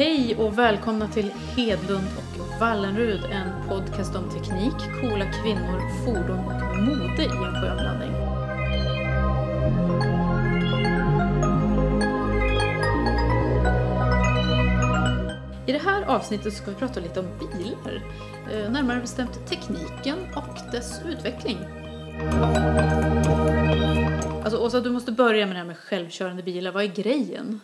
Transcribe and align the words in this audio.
Hej 0.00 0.36
och 0.36 0.58
välkomna 0.58 1.08
till 1.08 1.30
Hedlund 1.56 2.06
och 2.18 2.60
Wallenrud, 2.60 3.24
en 3.24 3.68
podcast 3.68 4.16
om 4.16 4.30
teknik, 4.30 4.74
coola 5.00 5.32
kvinnor, 5.32 6.04
fordon 6.04 6.38
och 6.38 6.76
mode 6.76 7.22
i 7.22 7.26
en 7.26 7.54
skön 7.54 7.76
blandning. 7.76 8.10
I 15.66 15.72
det 15.72 15.78
här 15.84 16.02
avsnittet 16.02 16.52
ska 16.54 16.70
vi 16.70 16.76
prata 16.76 17.00
lite 17.00 17.20
om 17.20 17.26
bilar, 17.38 18.02
eh, 18.52 18.70
närmare 18.70 19.00
bestämt 19.00 19.46
tekniken 19.48 20.18
och 20.36 20.72
dess 20.72 21.00
utveckling. 21.08 21.58
Alltså 24.44 24.58
Åsa, 24.58 24.80
du 24.80 24.90
måste 24.90 25.12
börja 25.12 25.46
med 25.46 25.54
det 25.54 25.60
här 25.60 25.66
med 25.66 25.78
självkörande 25.78 26.42
bilar. 26.42 26.72
Vad 26.72 26.84
är 26.84 26.88
grejen? 26.88 27.60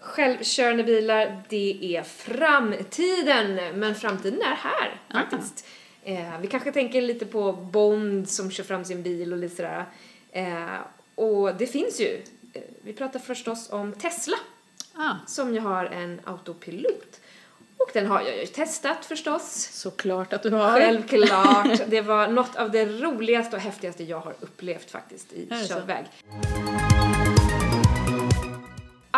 Självkörande 0.00 0.84
bilar, 0.84 1.42
det 1.48 1.96
är 1.96 2.02
framtiden. 2.02 3.78
Men 3.78 3.94
framtiden 3.94 4.40
är 4.42 4.54
här 4.54 5.00
faktiskt. 5.12 5.66
Eh, 6.04 6.38
vi 6.40 6.46
kanske 6.46 6.72
tänker 6.72 7.02
lite 7.02 7.26
på 7.26 7.52
Bond 7.52 8.28
som 8.28 8.50
kör 8.50 8.64
fram 8.64 8.84
sin 8.84 9.02
bil 9.02 9.32
och 9.32 9.38
lite 9.38 9.56
sådär. 9.56 9.84
Eh, 10.32 10.78
och 11.14 11.54
det 11.54 11.66
finns 11.66 12.00
ju. 12.00 12.22
Eh, 12.52 12.62
vi 12.82 12.92
pratar 12.92 13.18
förstås 13.20 13.72
om 13.72 13.92
Tesla 13.92 14.36
Ah, 14.94 15.14
som 15.26 15.54
ju 15.54 15.60
har 15.60 15.84
en 15.84 16.20
autopilot. 16.24 17.20
Och 17.76 17.90
den 17.92 18.06
har 18.06 18.20
jag 18.20 18.36
ju 18.38 18.46
testat 18.46 19.04
förstås. 19.04 19.68
såklart 19.72 20.32
att 20.32 20.42
du 20.42 20.50
har. 20.50 20.80
Självklart. 20.80 21.80
Det 21.86 22.00
var 22.00 22.28
något 22.28 22.56
av 22.56 22.70
det 22.70 22.84
roligaste 22.84 23.56
och 23.56 23.62
häftigaste 23.62 24.04
jag 24.04 24.20
har 24.20 24.34
upplevt 24.40 24.90
faktiskt 24.90 25.32
i 25.32 25.44
det 25.44 25.56
så? 25.56 25.74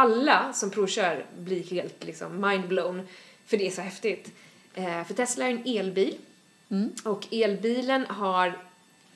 Alla 0.03 0.53
som 0.53 0.71
provkör 0.71 1.25
blir 1.39 1.63
helt 1.63 2.05
liksom 2.05 2.49
mindblown 2.49 3.09
för 3.47 3.57
det 3.57 3.67
är 3.67 3.71
så 3.71 3.81
häftigt. 3.81 4.33
Eh, 4.75 5.05
för 5.05 5.15
Tesla 5.15 5.47
är 5.47 5.51
en 5.51 5.63
elbil 5.67 6.15
Mm. 6.71 6.91
och 7.05 7.27
elbilen 7.31 8.07
har 8.07 8.59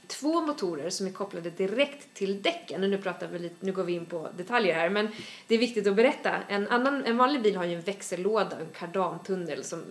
två 0.07 0.41
motorer 0.41 0.91
som 0.91 1.07
är 1.07 1.11
kopplade 1.11 1.51
direkt 1.51 2.15
till 2.15 2.43
däcken. 2.43 2.83
Och 2.83 2.91
nu, 2.91 2.99
pratar 2.99 3.29
vi 3.29 3.39
lite, 3.39 3.55
nu 3.61 3.73
går 3.73 3.85
vi 3.85 3.93
in 3.93 4.07
på 4.07 4.29
detaljer 4.37 4.75
här, 4.75 4.89
men 4.89 5.09
det 5.47 5.55
är 5.55 5.59
viktigt 5.59 5.87
att 5.87 5.97
berätta. 5.97 6.31
En, 6.49 6.69
annan, 6.69 7.05
en 7.05 7.17
vanlig 7.17 7.43
bil 7.43 7.57
har 7.57 7.65
ju 7.65 7.75
en 7.75 7.81
växellåda, 7.81 8.57
en 8.61 8.69
kardantunnel 8.79 9.65
som 9.65 9.83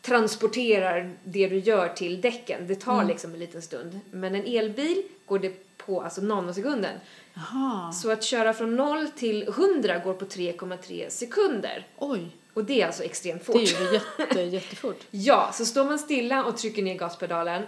transporterar 0.00 1.12
det 1.24 1.48
du 1.48 1.58
gör 1.58 1.88
till 1.88 2.20
däcken. 2.20 2.66
Det 2.66 2.74
tar 2.74 3.04
liksom 3.04 3.32
en 3.32 3.38
liten 3.40 3.62
stund. 3.62 4.00
Men 4.10 4.34
en 4.34 4.44
elbil 4.46 5.02
går 5.26 5.38
det 5.38 5.69
på 5.86 6.02
alltså 6.02 6.20
nanosekunden. 6.20 6.96
Jaha, 7.34 7.92
Så 7.92 8.10
att 8.10 8.24
köra 8.24 8.54
från 8.54 8.76
0 8.76 9.08
till 9.08 9.48
100 9.48 9.98
går 9.98 10.14
på 10.14 10.24
3,3 10.24 11.08
sekunder. 11.08 11.86
oj. 11.98 12.36
Och 12.54 12.64
det 12.64 12.82
är 12.82 12.86
alltså 12.86 13.02
extremt 13.02 13.44
fort. 13.44 13.54
Det 13.56 13.60
är 13.74 13.92
ju 13.92 14.00
jätte, 14.18 14.40
jättefort. 14.56 15.00
Ja, 15.10 15.50
så 15.52 15.64
står 15.64 15.84
man 15.84 15.98
stilla 15.98 16.44
och 16.44 16.56
trycker 16.56 16.82
ner 16.82 16.94
gaspedalen 16.98 17.62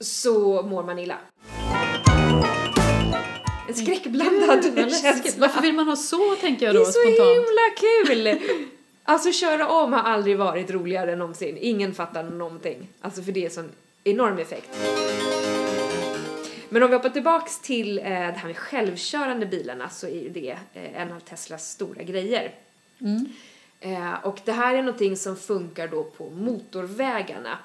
så 0.00 0.62
mår 0.62 0.82
man 0.82 0.98
illa. 0.98 1.18
En 3.68 3.74
skräckblandad 3.74 4.62
Gud, 4.62 4.96
känsla. 4.96 5.40
Varför 5.46 5.62
vill 5.62 5.74
man 5.74 5.88
ha 5.88 5.96
så, 5.96 6.34
tänker 6.40 6.66
jag 6.66 6.74
Det 6.74 6.78
då 6.78 6.82
är 6.84 6.92
så 6.92 7.00
spontant. 7.00 7.28
himla 7.30 8.34
kul! 8.40 8.48
Alltså 9.04 9.32
köra 9.32 9.68
om 9.68 9.92
har 9.92 10.00
aldrig 10.00 10.38
varit 10.38 10.70
roligare 10.70 11.12
än 11.12 11.18
någonsin. 11.18 11.58
Ingen 11.60 11.94
fattar 11.94 12.22
någonting. 12.22 12.88
Alltså 13.00 13.22
för 13.22 13.32
det 13.32 13.44
är 13.46 13.50
sån 13.50 13.70
enorm 14.04 14.38
effekt. 14.38 14.70
Men 16.74 16.82
om 16.82 16.90
vi 16.90 16.96
hoppar 16.96 17.10
tillbaks 17.10 17.60
till 17.60 17.98
eh, 17.98 18.04
det 18.04 18.08
här 18.10 18.46
med 18.46 18.56
självkörande 18.56 19.46
bilarna 19.46 19.88
så 19.88 20.06
är 20.06 20.20
ju 20.20 20.28
det 20.28 20.58
eh, 20.74 21.00
en 21.00 21.12
av 21.12 21.20
Teslas 21.20 21.70
stora 21.70 22.02
grejer. 22.02 22.54
Mm. 23.00 23.26
Eh, 23.80 24.14
och 24.24 24.40
det 24.44 24.52
här 24.52 24.74
är 24.74 24.82
någonting 24.82 25.16
som 25.16 25.36
funkar 25.36 25.88
då 25.88 26.04
på 26.04 26.30
motorvägarna. 26.30 27.58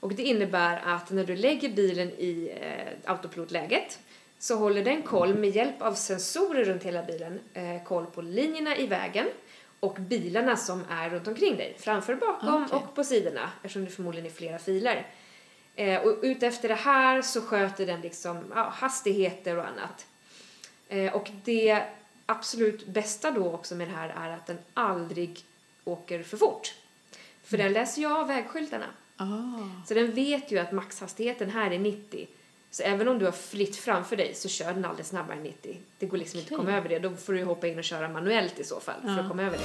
Och 0.00 0.14
det 0.14 0.22
innebär 0.22 0.82
att 0.84 1.10
när 1.10 1.24
du 1.24 1.36
lägger 1.36 1.68
bilen 1.68 2.08
i 2.08 2.52
eh, 2.60 3.10
autopilotläget 3.10 3.98
så 4.38 4.56
håller 4.56 4.84
den 4.84 5.02
koll 5.02 5.34
med 5.34 5.50
hjälp 5.50 5.82
av 5.82 5.94
sensorer 5.94 6.64
runt 6.64 6.82
hela 6.82 7.02
bilen 7.02 7.40
eh, 7.54 7.82
koll 7.84 8.06
på 8.06 8.22
linjerna 8.22 8.76
i 8.76 8.86
vägen 8.86 9.26
och 9.80 9.94
bilarna 9.94 10.56
som 10.56 10.84
är 10.90 11.10
runt 11.10 11.28
omkring 11.28 11.56
dig, 11.56 11.76
framför, 11.78 12.14
bakom 12.14 12.64
Okej. 12.64 12.76
och 12.76 12.94
på 12.94 13.04
sidorna 13.04 13.50
eftersom 13.62 13.84
det 13.84 13.90
förmodligen 13.90 14.26
är 14.26 14.30
flera 14.30 14.58
filer. 14.58 15.06
Eh, 15.76 16.00
och 16.00 16.18
utefter 16.22 16.68
det 16.68 16.74
här 16.74 17.22
så 17.22 17.42
sköter 17.42 17.86
den 17.86 18.00
liksom 18.00 18.38
ja, 18.54 18.72
hastigheter 18.76 19.56
och 19.56 19.64
annat. 19.66 20.06
Eh, 20.88 21.14
och 21.14 21.30
det 21.44 21.82
absolut 22.26 22.86
bästa 22.86 23.30
då 23.30 23.52
också 23.52 23.74
med 23.74 23.88
det 23.88 23.94
här 23.94 24.08
är 24.08 24.34
att 24.34 24.46
den 24.46 24.58
aldrig 24.74 25.44
åker 25.84 26.22
för 26.22 26.36
fort. 26.36 26.74
För 27.44 27.56
den 27.58 27.72
läser 27.72 28.02
ju 28.02 28.12
av 28.18 28.26
vägskyltarna. 28.28 28.86
Ah. 29.16 29.26
Så 29.88 29.94
den 29.94 30.14
vet 30.14 30.50
ju 30.52 30.58
att 30.58 30.72
maxhastigheten 30.72 31.50
här 31.50 31.70
är 31.70 31.78
90. 31.78 32.26
Så 32.70 32.82
även 32.82 33.08
om 33.08 33.18
du 33.18 33.24
har 33.24 33.32
fritt 33.32 33.76
framför 33.76 34.16
dig 34.16 34.34
så 34.34 34.48
kör 34.48 34.72
den 34.72 34.84
aldrig 34.84 35.06
snabbare 35.06 35.36
än 35.36 35.42
90. 35.42 35.78
Det 35.98 36.06
går 36.06 36.18
liksom 36.18 36.40
inte 36.40 36.54
att 36.54 36.60
komma 36.60 36.72
över 36.76 36.88
det. 36.88 36.98
Då 36.98 37.16
får 37.16 37.32
du 37.32 37.44
hoppa 37.44 37.66
in 37.66 37.78
och 37.78 37.84
köra 37.84 38.08
manuellt 38.08 38.58
i 38.58 38.64
så 38.64 38.80
fall 38.80 39.00
för 39.02 39.08
Ja. 39.08 39.20
att 39.20 39.28
komma 39.28 39.42
över 39.42 39.58
det. 39.58 39.64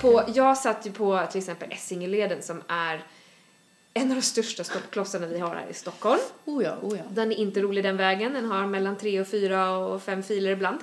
På, 0.00 0.22
jag 0.34 0.58
satt 0.58 0.86
ju 0.86 0.92
på 0.92 1.26
till 1.30 1.38
exempel 1.38 1.72
Essingeleden 1.72 2.42
som 2.42 2.62
är 2.68 3.02
en 3.96 4.10
av 4.10 4.16
de 4.16 4.22
största 4.22 4.64
stoppklossarna 4.64 5.26
vi 5.26 5.38
har 5.38 5.54
här 5.54 5.66
i 5.70 5.74
Stockholm. 5.74 6.20
Oh 6.44 6.64
ja, 6.64 6.76
oh 6.82 6.96
ja. 6.96 7.02
Den 7.10 7.32
är 7.32 7.36
inte 7.36 7.60
rolig 7.62 7.84
den 7.84 7.96
vägen. 7.96 8.32
Den 8.32 8.44
har 8.44 8.66
mellan 8.66 8.96
tre 8.96 9.20
och 9.20 9.26
fyra 9.26 9.76
och 9.78 10.02
fem 10.02 10.22
filer 10.22 10.50
ibland. 10.50 10.78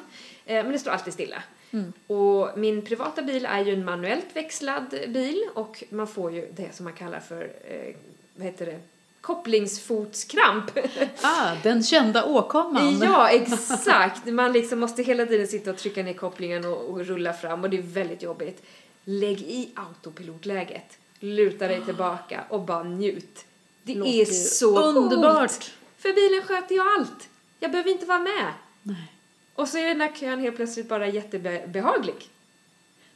Eh, 0.46 0.63
men 0.63 0.72
det 0.72 0.79
står 0.79 0.91
alltid 0.91 1.13
stilla. 1.13 1.44
Mm. 1.72 1.94
Och 2.07 2.57
min 2.57 2.81
privata 2.81 3.22
bil 3.22 3.46
är 3.46 3.66
ju 3.66 3.73
en 3.73 3.85
manuellt 3.85 4.25
växlad 4.34 4.90
bil 5.07 5.44
och 5.53 5.84
man 5.90 6.07
får 6.07 6.31
ju 6.31 6.47
det 6.56 6.75
som 6.75 6.84
man 6.84 6.94
kallar 6.94 7.19
för, 7.19 7.41
eh, 7.63 7.96
vad 8.35 8.46
heter 8.46 8.66
det, 8.66 8.79
kopplingsfotskramp. 9.22 10.72
Ah, 11.22 11.56
den 11.63 11.84
kända 11.84 12.25
åkomman. 12.25 13.00
ja, 13.02 13.29
exakt. 13.29 14.25
Man 14.25 14.52
liksom 14.52 14.79
måste 14.79 15.03
hela 15.03 15.25
tiden 15.25 15.47
sitta 15.47 15.72
och 15.72 15.78
trycka 15.78 16.03
ner 16.03 16.13
kopplingen 16.13 16.66
och, 16.66 16.90
och 16.90 17.06
rulla 17.06 17.34
fram 17.34 17.63
och 17.63 17.69
det 17.69 17.78
är 17.78 17.81
väldigt 17.81 18.22
jobbigt. 18.22 18.63
Lägg 19.06 19.41
i 19.41 19.69
autopilotläget, 19.75 20.97
luta 21.23 21.67
dig 21.67 21.81
tillbaka 21.85 22.44
och 22.50 22.61
bara 22.61 22.84
njut. 22.84 23.45
Det 23.84 23.95
Låter 23.95 24.11
är 24.22 24.25
så 24.25 24.79
underbart. 24.81 25.38
coolt. 25.39 25.72
För 25.97 26.13
bilen 26.13 26.47
sköter 26.47 26.75
ju 26.75 26.81
allt. 26.81 27.29
Jag 27.59 27.72
behöver 27.72 27.91
inte 27.91 28.06
vara 28.06 28.19
med. 28.19 28.53
Nej. 28.84 29.11
Och 29.56 29.67
så 29.67 29.78
är 29.78 29.85
den 29.88 29.97
där 30.00 30.11
kön 30.19 30.39
helt 30.39 30.56
plötsligt 30.56 30.89
bara 30.89 31.07
jättebehaglig. 31.07 32.16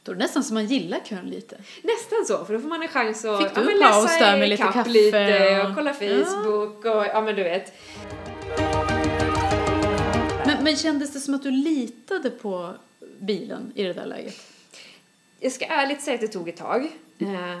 Då 0.02 0.12
är 0.12 0.16
det 0.16 0.22
nästan 0.22 0.44
som 0.44 0.54
man 0.54 0.66
gillar 0.66 1.00
kön 1.00 1.26
lite. 1.30 1.56
Nästan 1.82 2.24
så, 2.26 2.44
för 2.44 2.54
då 2.54 2.60
får 2.60 2.68
man 2.68 2.82
en 2.82 2.88
chans 2.88 3.24
att 3.24 3.42
Fick 3.42 3.54
du 3.54 3.60
ja, 3.60 3.60
en 3.60 3.66
men 3.66 3.78
läsa 3.78 4.18
där 4.24 4.38
med 4.38 4.48
lite 4.48 4.62
kaffe 4.62 4.90
lite 4.90 5.60
och- 5.62 5.68
och 5.70 5.74
kolla 5.76 5.94
Facebook 5.94 6.84
och 6.84 7.06
ja 7.06 7.20
men 7.20 7.36
du 7.36 7.42
vet. 7.42 7.72
Men, 10.46 10.64
men 10.64 10.76
kändes 10.76 11.12
det 11.12 11.20
som 11.20 11.34
att 11.34 11.42
du 11.42 11.50
litade 11.50 12.30
på 12.30 12.74
bilen 13.18 13.72
i 13.74 13.82
det 13.84 13.92
där 13.92 14.06
läget? 14.06 14.36
Jag 15.40 15.52
ska 15.52 15.64
ärligt 15.64 16.02
säga 16.02 16.14
att 16.14 16.20
det 16.20 16.28
tog 16.28 16.48
ett 16.48 16.56
tag. 16.56 16.84
Eh, 17.18 17.58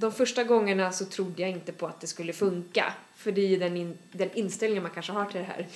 De 0.00 0.12
första 0.12 0.44
gångerna 0.44 0.92
så 0.92 1.04
trodde 1.04 1.42
jag 1.42 1.50
inte 1.50 1.72
på 1.72 1.86
att 1.86 2.00
det 2.00 2.06
skulle 2.06 2.32
funka. 2.32 2.92
För 3.16 3.32
det 3.32 3.40
är 3.40 3.48
ju 3.48 3.56
den, 3.56 3.76
in, 3.76 3.98
den 4.12 4.30
inställningen 4.34 4.82
man 4.82 4.92
kanske 4.92 5.12
har 5.12 5.24
till 5.24 5.40
det 5.40 5.46
här. 5.46 5.66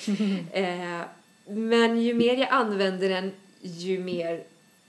Eh, 1.01 1.07
Men 1.47 2.03
ju 2.03 2.15
mer 2.15 2.37
jag 2.37 2.49
använde 2.51 3.09
den, 3.09 3.33
ju 3.61 3.99
mer 3.99 4.45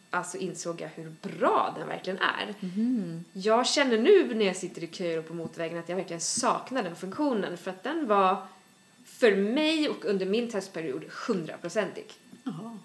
alltså 0.10 0.38
insåg 0.38 0.82
jag 0.82 0.90
hur 0.96 1.14
bra 1.22 1.76
den 1.80 1.88
verkligen 1.88 2.20
är. 2.20 2.53
Jag 3.34 3.68
känner 3.68 3.97
nu 3.97 4.34
när 4.35 4.46
jag 4.46 4.56
sitter 4.56 4.84
i 4.84 4.88
köer 4.88 5.20
och 5.20 5.28
på 5.28 5.34
motorvägen 5.34 5.79
att 5.79 5.90
jag 5.90 5.96
verkligen 5.96 6.22
saknar 6.22 6.84
den 6.84 6.96
funktionen. 6.96 7.58
För 7.58 7.72
att 7.72 7.84
den 7.84 8.08
var, 8.08 8.38
för 9.06 9.36
mig 9.36 9.90
och 9.90 10.06
under 10.06 10.26
min 10.26 10.50
testperiod, 10.52 11.03
hundraprocentig. 11.28 12.06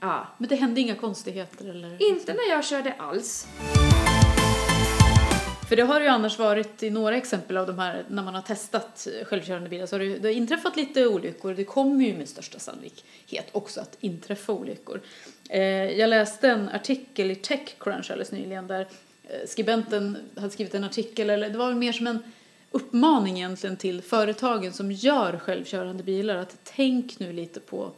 Ja. 0.00 0.26
Men 0.38 0.48
det 0.48 0.56
hände 0.56 0.80
inga 0.80 0.94
konstigheter 0.94 1.70
eller? 1.70 2.10
Inte 2.10 2.32
när 2.32 2.50
jag 2.50 2.64
körde 2.64 2.92
alls. 2.92 3.46
För 5.68 5.76
det 5.76 5.82
har 5.82 6.00
ju 6.00 6.06
annars 6.06 6.38
varit 6.38 6.82
i 6.82 6.90
några 6.90 7.16
exempel 7.16 7.56
av 7.56 7.66
de 7.66 7.78
här, 7.78 8.04
när 8.08 8.22
man 8.22 8.34
har 8.34 8.42
testat 8.42 9.08
självkörande 9.24 9.68
bilar, 9.68 9.86
så 9.86 9.94
har 9.94 10.00
det, 10.00 10.18
det 10.18 10.28
har 10.28 10.34
inträffat 10.34 10.76
lite 10.76 11.06
olyckor. 11.06 11.54
Det 11.54 11.64
kommer 11.64 12.04
ju 12.04 12.16
med 12.16 12.28
största 12.28 12.58
sannolikhet 12.58 13.48
också 13.52 13.80
att 13.80 13.96
inträffa 14.00 14.52
olyckor. 14.52 15.00
Eh, 15.48 15.62
jag 15.98 16.10
läste 16.10 16.48
en 16.48 16.68
artikel 16.68 17.30
i 17.30 17.34
Techcrunch 17.34 18.10
alldeles 18.10 18.32
nyligen 18.32 18.66
där 18.66 18.80
eh, 19.28 19.46
skribenten 19.46 20.16
hade 20.36 20.50
skrivit 20.50 20.74
en 20.74 20.84
artikel, 20.84 21.30
eller 21.30 21.50
det 21.50 21.58
var 21.58 21.68
väl 21.68 21.76
mer 21.76 21.92
som 21.92 22.06
en 22.06 22.18
uppmaning 22.70 23.36
egentligen 23.36 23.76
till 23.76 24.02
företagen 24.02 24.72
som 24.72 24.92
gör 24.92 25.38
självkörande 25.38 26.02
bilar 26.02 26.36
att 26.36 26.56
tänk 26.64 27.18
nu 27.18 27.32
lite 27.32 27.60
på 27.60 27.92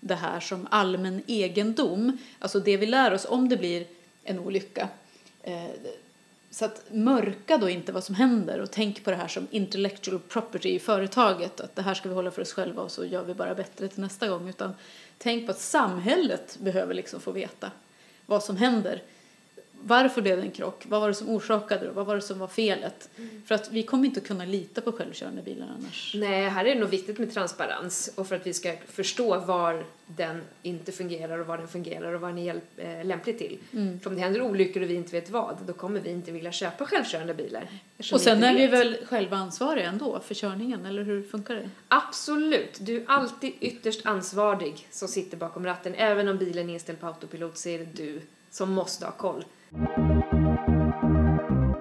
det 0.00 0.14
här 0.14 0.40
som 0.40 0.66
allmän 0.70 1.22
egendom, 1.26 2.18
alltså 2.38 2.60
det 2.60 2.76
vi 2.76 2.86
lär 2.86 3.14
oss 3.14 3.26
om 3.28 3.48
det 3.48 3.56
blir 3.56 3.86
en 4.24 4.38
olycka. 4.38 4.88
Eh, 5.42 5.70
så 6.52 6.64
att 6.64 6.84
mörka 6.90 7.58
då 7.58 7.68
inte 7.68 7.92
vad 7.92 8.04
som 8.04 8.14
händer 8.14 8.60
och 8.60 8.70
tänk 8.70 9.04
på 9.04 9.10
det 9.10 9.16
här 9.16 9.28
som 9.28 9.46
intellectual 9.50 10.18
property 10.18 10.68
i 10.68 10.78
företaget. 10.78 11.60
Att 11.60 11.76
det 11.76 11.82
här 11.82 11.94
ska 11.94 12.08
vi 12.08 12.14
hålla 12.14 12.30
för 12.30 12.42
oss 12.42 12.52
själva 12.52 12.82
och 12.82 12.90
så 12.90 13.04
gör 13.04 13.24
vi 13.24 13.34
bara 13.34 13.54
bättre 13.54 13.88
till 13.88 14.00
nästa 14.00 14.28
gång. 14.28 14.48
Utan 14.48 14.74
tänk 15.18 15.46
på 15.46 15.52
att 15.52 15.58
samhället 15.58 16.58
behöver 16.60 16.94
liksom 16.94 17.20
få 17.20 17.32
veta 17.32 17.70
vad 18.26 18.42
som 18.42 18.56
händer 18.56 19.02
varför 19.84 20.22
blev 20.22 20.36
det 20.36 20.42
en 20.42 20.50
krock? 20.50 20.84
Vad 20.88 21.00
var 21.00 21.08
det 21.08 21.14
som 21.14 21.28
orsakade 21.28 21.86
det? 21.86 21.90
Vad 21.90 22.06
var 22.06 22.14
det 22.14 22.22
som 22.22 22.38
var 22.38 22.48
felet? 22.48 23.08
Mm. 23.18 23.42
För 23.46 23.54
att 23.54 23.70
vi 23.70 23.82
kommer 23.82 24.04
inte 24.04 24.20
att 24.20 24.26
kunna 24.26 24.44
lita 24.44 24.80
på 24.80 24.92
självkörande 24.92 25.42
bilar 25.42 25.66
annars. 25.78 26.14
Nej, 26.18 26.48
här 26.48 26.64
är 26.64 26.74
det 26.74 26.80
nog 26.80 26.88
viktigt 26.88 27.18
med 27.18 27.34
transparens 27.34 28.10
och 28.14 28.26
för 28.26 28.36
att 28.36 28.46
vi 28.46 28.52
ska 28.52 28.76
förstå 28.86 29.38
var 29.38 29.84
den 30.06 30.42
inte 30.62 30.92
fungerar 30.92 31.38
och 31.38 31.46
var 31.46 31.58
den 31.58 31.68
fungerar 31.68 32.14
och 32.14 32.20
vad 32.20 32.30
den 32.30 32.38
är 32.38 32.60
eh, 32.76 33.04
lämplig 33.04 33.38
till. 33.38 33.58
Mm. 33.72 34.00
För 34.00 34.10
om 34.10 34.16
det 34.16 34.22
händer 34.22 34.42
olyckor 34.42 34.82
och 34.82 34.90
vi 34.90 34.94
inte 34.94 35.12
vet 35.12 35.30
vad, 35.30 35.56
då 35.66 35.72
kommer 35.72 36.00
vi 36.00 36.10
inte 36.10 36.32
vilja 36.32 36.52
köpa 36.52 36.86
självkörande 36.86 37.34
bilar. 37.34 37.68
Och 38.12 38.20
sen 38.20 38.42
är 38.42 38.54
vi 38.54 38.66
väl 38.66 38.96
själva 39.08 39.36
ansvariga 39.36 39.88
ändå 39.88 40.20
för 40.20 40.34
körningen, 40.34 40.86
eller 40.86 41.02
hur 41.02 41.22
funkar 41.22 41.54
det? 41.54 41.70
Absolut, 41.88 42.78
du 42.80 42.96
är 42.96 43.04
alltid 43.06 43.52
ytterst 43.60 44.06
ansvarig 44.06 44.86
som 44.90 45.08
sitter 45.08 45.36
bakom 45.36 45.66
ratten. 45.66 45.94
Även 45.94 46.28
om 46.28 46.38
bilen 46.38 46.68
är 46.70 46.74
inställd 46.74 47.00
på 47.00 47.06
autopilot 47.06 47.58
så 47.58 47.68
är 47.68 47.78
det 47.78 47.84
du 47.84 48.20
som 48.50 48.72
måste 48.72 49.04
ha 49.04 49.12
koll. 49.12 49.44
Nej, 49.74 49.84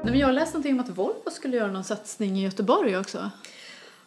men 0.03 0.19
jag 0.19 0.27
har 0.27 0.33
läst 0.33 0.53
någonting 0.53 0.73
om 0.73 0.79
att 0.79 0.89
Volvo 0.89 1.31
skulle 1.31 1.57
göra 1.57 1.71
någon 1.71 1.83
satsning 1.83 2.37
i 2.39 2.43
Göteborg 2.43 2.97
också. 2.97 3.31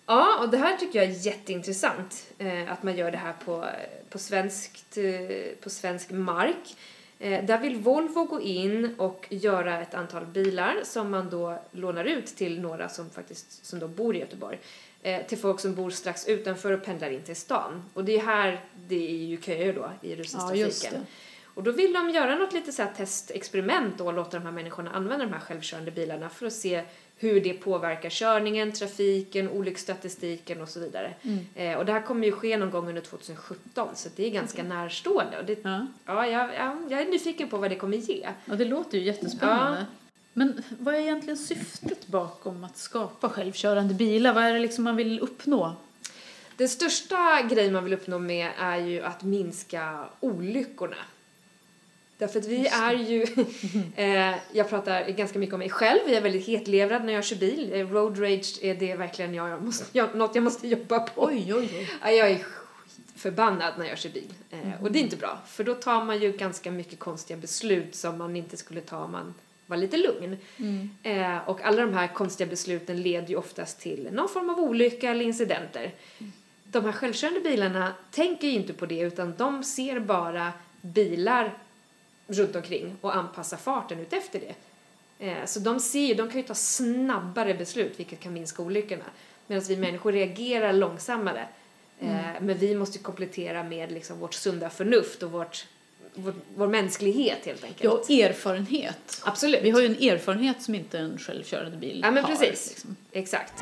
Ja, 0.07 0.39
och 0.41 0.49
det 0.49 0.57
här 0.57 0.77
tycker 0.77 0.99
jag 0.99 1.09
är 1.11 1.27
jätteintressant. 1.27 2.27
Eh, 2.39 2.73
att 2.73 2.83
man 2.83 2.97
gör 2.97 3.11
det 3.11 3.17
här 3.19 3.35
på, 3.45 3.65
på, 4.11 4.19
svenskt, 4.19 4.97
eh, 4.97 5.57
på 5.63 5.71
svensk 5.71 6.11
mark. 6.11 6.77
Eh, 7.19 7.45
där 7.45 7.59
vill 7.59 7.77
Volvo 7.77 8.25
gå 8.25 8.41
in 8.41 8.95
och 8.99 9.27
göra 9.31 9.81
ett 9.83 9.95
antal 9.95 10.27
bilar 10.27 10.77
som 10.85 11.11
man 11.11 11.31
då 11.31 11.59
lånar 11.71 12.05
ut 12.05 12.27
till 12.27 12.61
några 12.61 12.89
som 12.89 13.11
faktiskt 13.11 13.67
som 13.67 13.79
då 13.79 13.89
bor 13.89 14.17
i 14.17 14.19
Göteborg. 14.19 14.59
Eh, 15.03 15.27
till 15.27 15.39
folk 15.39 15.61
som 15.61 15.75
bor 15.75 15.91
strax 15.91 16.29
utanför 16.29 16.73
och 16.73 16.85
pendlar 16.85 17.11
in 17.11 17.23
till 17.23 17.37
stan. 17.37 17.83
Och 17.95 18.05
det 18.05 18.17
är 18.17 18.23
här 18.23 18.61
det 18.89 19.09
är 19.09 19.25
ju 19.25 19.41
köer 19.41 19.73
då 19.73 19.91
i 20.03 20.11
Ja, 20.11 20.17
rusningstrafiken. 20.17 20.93
det. 20.93 21.07
Och 21.55 21.63
då 21.63 21.71
vill 21.73 21.93
de 21.93 22.11
göra 22.11 22.37
något 22.37 22.53
lite 22.53 22.73
så 22.73 22.83
här 22.83 22.93
testexperiment 22.97 24.01
och 24.01 24.15
låta 24.15 24.39
de 24.39 24.45
här 24.45 24.53
människorna 24.53 24.91
använda 24.91 25.25
de 25.25 25.33
här 25.33 25.41
självkörande 25.41 25.91
bilarna 25.91 26.29
för 26.29 26.47
att 26.47 26.53
se 26.53 26.83
hur 27.17 27.41
det 27.41 27.53
påverkar 27.53 28.11
körningen, 28.11 28.73
trafiken, 28.73 29.49
olycksstatistiken 29.51 30.61
och 30.61 30.69
så 30.69 30.81
vidare. 30.81 31.15
Mm. 31.23 31.39
Eh, 31.55 31.79
och 31.79 31.87
det 31.87 31.93
här 31.93 32.03
kommer 32.03 32.27
ju 32.27 32.33
ske 32.33 32.57
någon 32.57 32.71
gång 32.71 32.89
under 32.89 33.03
2017 33.03 33.89
så 33.95 34.09
det 34.17 34.27
är 34.27 34.31
ganska 34.31 34.63
närstående. 34.63 35.39
Och 35.39 35.45
det, 35.45 35.59
Ja. 35.63 35.87
ja, 36.07 36.27
jag, 36.27 36.55
ja, 36.55 36.77
jag 36.91 37.01
är 37.01 37.05
nyfiken 37.11 37.49
på 37.49 37.57
vad 37.57 37.71
det 37.71 37.77
kommer 37.77 37.97
ge. 37.97 38.29
ja, 38.45 38.55
det 38.55 38.65
låter 38.65 38.99
ju 38.99 39.05
jättespännande. 39.05 39.87
Men 40.33 40.63
vad 40.79 40.95
är 40.95 40.99
egentligen 40.99 41.37
syftet 41.37 42.07
bakom 42.07 42.65
att 42.65 42.77
skapa 42.77 43.29
självkörande 43.29 43.95
bilar? 43.95 44.35
Vad 44.35 44.45
är 44.45 44.53
det 44.53 44.59
liksom 44.59 44.85
man 44.85 44.97
vill 44.97 45.21
uppnå? 45.21 45.73
Den 46.57 46.69
största 46.69 47.43
grejen 47.51 47.73
man 47.73 47.85
vill 47.85 47.93
uppnå 47.95 48.19
med 48.19 48.51
är 48.59 48.77
ju 48.77 49.03
att 49.03 49.23
minska 49.23 50.05
olyckorna. 50.21 50.97
Därför 52.25 52.39
att 52.39 52.47
vi 52.47 52.67
är 52.67 52.93
ju, 52.93 53.23
eh, 53.97 54.35
jag 54.53 54.69
pratar 54.69 55.09
ganska 55.09 55.39
mycket 55.39 55.53
om 55.53 55.59
mig 55.59 55.71
själv, 55.71 56.01
jag 56.07 56.17
är 56.17 56.21
väldigt 56.21 56.47
hetlevrad 56.47 57.05
när 57.05 57.13
jag 57.13 57.25
kör 57.25 57.37
bil. 57.37 57.73
Eh, 57.73 57.89
Road 57.89 58.21
rage 58.21 58.59
är 58.63 58.75
det 58.75 58.95
verkligen 58.95 59.35
jag, 59.35 59.49
jag 59.49 59.63
måste, 59.63 59.85
jag, 59.93 60.15
något 60.15 60.35
jag 60.35 60.45
måste 60.45 60.69
jobba 60.69 61.01
på. 61.01 61.25
Oj, 61.25 61.55
oj, 61.55 61.71
oj. 61.79 61.91
Ja, 62.03 62.11
jag 62.11 62.31
är 62.31 62.39
skitförbannad 62.39 63.75
när 63.79 63.87
jag 63.87 63.99
kör 63.99 64.11
bil. 64.11 64.35
Eh, 64.51 64.83
och 64.83 64.93
det 64.93 64.99
är 64.99 65.01
inte 65.01 65.17
bra, 65.17 65.39
för 65.47 65.65
då 65.65 65.75
tar 65.75 66.05
man 66.05 66.21
ju 66.21 66.33
ganska 66.33 66.71
mycket 66.71 66.99
konstiga 66.99 67.37
beslut 67.37 67.95
som 67.95 68.19
man 68.19 68.37
inte 68.37 68.57
skulle 68.57 68.81
ta 68.81 69.05
om 69.05 69.13
man 69.13 69.35
var 69.67 69.77
lite 69.77 69.97
lugn. 69.97 70.37
Mm. 70.57 70.91
Eh, 71.03 71.49
och 71.49 71.61
alla 71.61 71.83
de 71.83 71.95
här 71.95 72.07
konstiga 72.07 72.51
besluten 72.51 73.03
leder 73.03 73.29
ju 73.29 73.37
oftast 73.37 73.81
till 73.81 74.09
någon 74.13 74.29
form 74.29 74.51
av 74.51 74.59
olycka 74.59 75.11
eller 75.11 75.25
incidenter. 75.25 75.95
De 76.65 76.85
här 76.85 76.93
självkörande 76.93 77.41
bilarna 77.41 77.93
tänker 78.11 78.49
ju 78.49 78.55
inte 78.55 78.73
på 78.73 78.87
det 78.87 79.01
utan 79.01 79.35
de 79.37 79.65
ser 79.65 80.01
bara 80.01 80.53
bilar 80.81 81.55
runt 82.27 82.57
omkring 82.57 82.97
och 83.01 83.17
anpassar 83.17 83.57
farten 83.57 83.99
ut 84.01 84.13
efter 84.13 84.41
det. 84.41 84.55
Eh, 85.27 85.45
så 85.47 85.61
de 85.61 85.81
ser 85.81 86.07
ju, 86.07 86.15
de 86.15 86.29
kan 86.31 86.41
ju 86.41 86.47
ta 86.47 86.55
snabbare 86.55 87.55
beslut 87.55 87.93
vilket 87.97 88.21
kan 88.21 88.33
minska 88.33 88.63
olyckorna. 88.63 89.05
Medan 89.47 89.65
vi 89.69 89.77
människor 89.77 90.13
reagerar 90.13 90.73
långsammare. 90.73 91.47
Eh, 92.01 92.09
Men 92.41 92.59
vi 92.59 92.75
måste 92.75 92.99
komplettera 92.99 93.63
med 93.63 93.93
liksom 93.93 94.19
vårt 94.19 94.35
sunda 94.35 94.71
förnuft 94.71 95.23
och 95.23 95.31
vårt, 95.31 95.67
vår, 96.15 96.35
vår 96.57 96.67
mänsklighet 96.67 97.47
helt 97.47 97.65
enkelt. 97.65 97.85
Ja, 97.85 97.91
och 97.91 98.11
erfarenhet. 98.11 99.23
Absolut. 99.25 99.61
Vi 99.63 99.71
har 99.71 99.81
ju 99.81 99.87
en 99.87 99.97
erfarenhet 100.11 100.63
som 100.63 100.75
inte 100.75 100.99
en 100.99 101.19
självkörande 101.19 101.77
bil 101.77 102.01
Ja, 102.05 102.11
men 102.11 102.25
har. 102.25 102.31
precis. 102.31 102.69
liksom. 102.71 102.97
Exakt. 103.13 103.53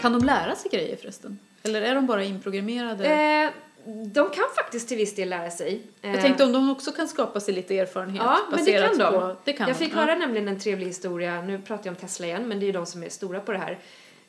Kan 0.00 0.12
de 0.12 0.24
lära 0.24 0.56
sig 0.56 0.70
grejer 0.70 0.96
förresten? 0.96 1.38
Eller 1.62 1.82
är 1.82 1.94
de 1.94 2.06
bara 2.06 2.24
inprogrammerade? 2.24 3.06
Eh, 3.06 3.50
de 3.86 4.30
kan 4.30 4.44
faktiskt 4.56 4.88
till 4.88 4.96
viss 4.96 5.14
del 5.14 5.28
lära 5.28 5.50
sig. 5.50 5.82
Jag 6.00 6.20
tänkte 6.20 6.44
om 6.44 6.52
de 6.52 6.70
också 6.70 6.92
kan 6.92 7.08
skapa 7.08 7.40
sig 7.40 7.54
lite 7.54 7.78
erfarenhet 7.78 8.22
Ja, 8.24 8.38
men 8.50 8.64
det 8.64 8.72
kan 8.72 8.98
de. 8.98 9.12
på... 9.12 9.36
Det 9.44 9.52
kan 9.52 9.68
jag 9.68 9.76
de. 9.76 9.84
fick 9.84 9.92
ja. 9.92 9.98
höra 9.98 10.14
nämligen 10.14 10.48
en 10.48 10.58
trevlig 10.58 10.86
historia, 10.86 11.42
nu 11.42 11.58
pratar 11.58 11.86
jag 11.86 11.92
om 11.92 11.96
Tesla 11.96 12.26
igen, 12.26 12.48
men 12.48 12.60
det 12.60 12.64
är 12.64 12.66
ju 12.66 12.72
de 12.72 12.86
som 12.86 13.02
är 13.02 13.08
stora 13.08 13.40
på 13.40 13.52
det 13.52 13.58
här. 13.58 13.78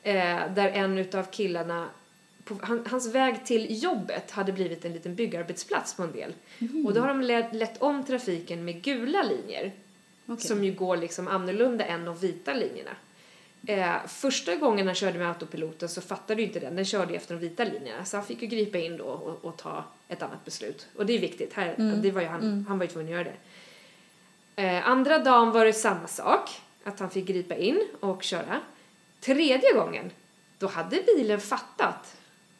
Eh, 0.02 0.54
där 0.54 0.68
en 0.68 0.98
utav 0.98 1.22
killarna, 1.22 1.88
på, 2.44 2.58
han, 2.62 2.86
hans 2.90 3.14
väg 3.14 3.46
till 3.46 3.82
jobbet 3.82 4.30
hade 4.30 4.52
blivit 4.52 4.84
en 4.84 4.92
liten 4.92 5.14
byggarbetsplats 5.14 5.94
på 5.94 6.02
en 6.02 6.12
del. 6.12 6.34
Mhm. 6.58 6.86
Och 6.86 6.94
då 6.94 7.00
har 7.00 7.08
de 7.08 7.20
lett, 7.20 7.54
lett 7.54 7.82
om 7.82 8.04
trafiken 8.04 8.64
med 8.64 8.82
gula 8.82 9.22
linjer. 9.22 9.72
Okej. 10.26 10.46
Som 10.46 10.64
ju 10.64 10.72
går 10.72 10.96
liksom 10.96 11.28
annorlunda 11.28 11.84
än 11.84 12.04
de 12.04 12.16
vita 12.16 12.54
linjerna. 12.54 12.90
Eh, 13.66 14.06
första 14.06 14.56
gången 14.56 14.86
han 14.86 14.94
körde 14.94 15.18
med 15.18 15.28
autopiloten 15.28 15.88
så 15.88 16.00
fattade 16.00 16.40
ju 16.42 16.46
inte 16.48 16.60
den, 16.60 16.76
den 16.76 16.84
körde 16.84 17.10
ju 17.12 17.16
efter 17.16 17.34
de 17.34 17.40
vita 17.40 17.64
linjerna. 17.64 18.04
Så 18.04 18.16
han 18.16 18.26
fick 18.26 18.42
ju 18.42 18.48
gripa 18.48 18.78
in 18.78 18.96
då 18.96 19.04
och, 19.04 19.44
och 19.44 19.56
ta 19.56 19.84
ett 20.08 20.22
annat 20.22 20.44
beslut. 20.44 20.86
Och 20.96 21.06
det 21.06 21.12
är 21.12 21.18
viktigt, 21.18 21.52
här, 21.52 21.74
Mm. 21.78 22.02
det 22.02 22.10
var 22.10 22.20
ju 22.20 22.26
han, 22.26 22.64
han 22.68 22.78
var 22.78 22.84
ju 22.84 22.90
tvungen 22.92 23.08
att 23.08 23.12
göra 23.26 23.34
det. 24.56 24.62
Eh, 24.62 24.88
andra 24.88 25.18
dagen 25.18 25.50
var 25.52 25.64
det 25.64 25.72
samma 25.72 26.06
sak, 26.06 26.50
att 26.84 27.00
han 27.00 27.10
fick 27.10 27.26
gripa 27.26 27.54
in 27.56 27.82
och 28.00 28.22
köra. 28.22 28.60
Tredje 29.20 29.72
gången, 29.72 30.10
då 30.58 30.66
hade 30.66 31.02
bilen 31.16 31.40
fattat. 31.40 32.16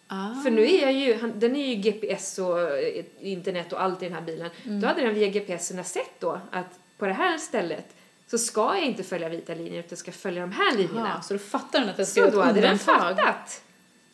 Ah. 0.08 0.34
För 0.42 0.50
nu 0.50 0.62
är 0.64 0.82
jag 0.82 0.92
ju, 0.92 1.14
han, 1.18 1.32
den 1.40 1.56
är 1.56 1.66
ju 1.66 1.74
GPS 1.74 2.38
och 2.38 2.60
eh, 2.60 3.04
internet 3.20 3.72
och 3.72 3.82
allt 3.82 4.02
i 4.02 4.04
den 4.04 4.14
här 4.14 4.22
bilen. 4.22 4.50
Mm. 4.64 4.80
Då 4.80 4.86
hade 4.86 5.00
den 5.00 5.14
via 5.14 5.28
GPSen 5.28 5.84
sett 5.84 6.20
då 6.20 6.40
att 6.50 6.78
på 6.98 7.06
det 7.06 7.12
här 7.12 7.38
stället 7.38 7.86
så 8.30 8.38
ska 8.38 8.74
jag 8.76 8.84
inte 8.84 9.02
följa 9.02 9.28
vita 9.28 9.54
linjer 9.54 9.78
utan 9.80 9.98
ska 9.98 10.12
följa 10.12 10.40
de 10.40 10.52
här 10.52 10.76
linjerna. 10.76 11.12
Aha, 11.12 11.22
så 11.22 11.34
då 11.34 11.38
fattar 11.38 11.80
den 11.80 11.88
att 11.88 11.96
den 11.96 12.06
ska 12.06 12.24
Så 12.24 12.30
då 12.30 12.42
hade 12.42 12.60
den 12.60 12.78
fattat. 12.78 13.62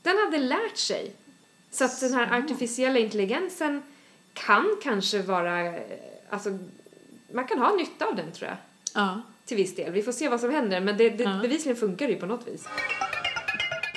Den 0.03 0.17
hade 0.19 0.39
lärt 0.39 0.77
sig. 0.77 1.13
Så 1.71 1.85
att 1.85 2.01
den 2.01 2.15
här 2.15 2.39
artificiella 2.39 2.99
intelligensen 2.99 3.83
kan 4.33 4.77
kanske 4.83 5.23
vara, 5.23 5.67
eh, 5.67 5.83
alltså 6.31 6.59
man 7.33 7.47
kan 7.47 7.59
ha 7.59 7.77
nytta 7.77 8.07
av 8.07 8.17
den 8.17 8.33
tror 8.33 8.49
jag. 8.49 8.57
Ja. 8.95 9.23
Till 9.45 9.57
viss 9.57 9.75
del. 9.77 9.93
Vi 9.93 10.03
får 10.03 10.13
se 10.13 10.29
vad 10.29 10.41
som 10.41 10.51
händer 10.51 10.81
men 10.81 10.97
det, 10.97 11.11
det 11.11 11.25
Ja. 11.25 11.39
bevisligen 11.43 11.77
funkar 11.77 12.07
det 12.07 12.13
ju 12.13 12.19
på 12.19 12.27
något 12.27 12.49
vis. 12.49 12.65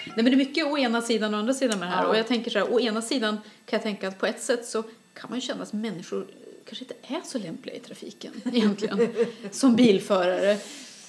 Nej 0.05 0.15
men 0.15 0.25
det 0.25 0.31
är 0.31 0.35
mycket 0.35 0.65
å 0.65 0.77
ena 0.77 1.01
sidan 1.01 1.33
och 1.33 1.37
å 1.37 1.39
andra 1.39 1.53
sidan 1.53 1.79
med 1.79 1.87
det 1.87 1.91
här. 1.91 2.03
Ja. 2.03 2.09
Och 2.09 2.17
jag 2.17 2.27
tänker 2.27 2.51
så 2.51 2.59
här, 2.59 2.73
å 2.73 2.79
ena 2.79 3.01
sidan 3.01 3.37
kan 3.65 3.77
jag 3.77 3.81
tänka 3.83 4.07
att 4.07 4.19
på 4.19 4.25
ett 4.25 4.41
sätt 4.41 4.65
så 4.65 4.83
kan 5.13 5.29
man 5.29 5.41
känna 5.41 5.63
att 5.63 5.73
människor 5.73 6.27
kanske 6.65 6.83
inte 6.85 6.95
är 7.15 7.21
så 7.25 7.37
lämpliga 7.37 7.75
i 7.75 7.79
trafiken 7.79 8.41
egentligen. 8.53 9.15
som 9.51 9.75
bilförare. 9.75 10.57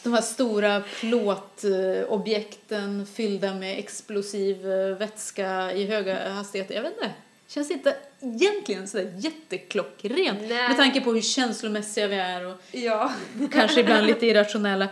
De 0.03 0.13
här 0.13 0.23
stora 0.23 0.83
plåtobjekten 1.01 3.07
fyllda 3.07 3.55
med 3.55 3.79
explosiv 3.79 4.71
eh, 4.71 4.97
vätska 4.99 5.73
i 5.73 5.87
höga 5.87 6.29
hastigheter. 6.29 6.75
Jag 6.75 6.83
vet 6.83 6.93
inte. 6.93 7.11
Känns 7.49 7.71
inte 7.71 7.97
egentligen 8.21 8.89
sådär 8.89 9.13
jätteklockrent. 9.19 10.39
Nej. 10.41 10.49
Med 10.69 10.77
tanke 10.77 11.01
på 11.01 11.13
hur 11.13 11.21
känslomässiga 11.21 12.07
vi 12.09 12.17
är 12.17 12.47
och 12.47 12.57
Ja. 12.73 13.13
kanske 13.53 13.81
ibland 13.81 14.07
lite 14.07 14.27
irrationella. 14.27 14.89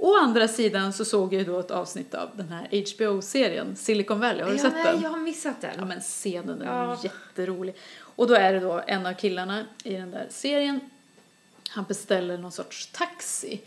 Å 0.00 0.16
andra 0.16 0.48
sidan 0.48 0.92
så 0.92 1.04
såg 1.04 1.34
jag 1.34 1.38
ju 1.38 1.44
då 1.44 1.58
ett 1.58 1.70
avsnitt 1.70 2.14
av 2.14 2.28
den 2.34 2.48
här 2.48 2.68
HBO-serien 2.70 3.76
Silicon 3.76 4.20
Valley. 4.20 4.42
Har 4.42 4.50
du 4.50 4.56
ja, 4.56 4.62
sett 4.62 4.72
nej, 4.74 4.84
den? 4.92 5.02
jag 5.02 5.10
har 5.10 5.18
missat 5.18 5.56
Ja 5.60 5.68
den. 5.76 5.88
men 5.88 6.00
scenen 6.00 6.62
är 6.62 6.66
Ja. 6.84 6.98
jätterolig. 7.04 7.74
Och 8.18 8.26
då 8.26 8.34
är 8.34 8.52
det 8.52 8.60
då 8.60 8.82
en 8.86 9.06
av 9.06 9.14
killarna 9.14 9.66
i 9.84 9.94
den 9.94 10.10
där 10.10 10.26
serien. 10.30 10.80
Han 11.68 11.84
beställer 11.84 12.38
någon 12.38 12.52
sorts 12.52 12.86
taxi. 12.86 13.60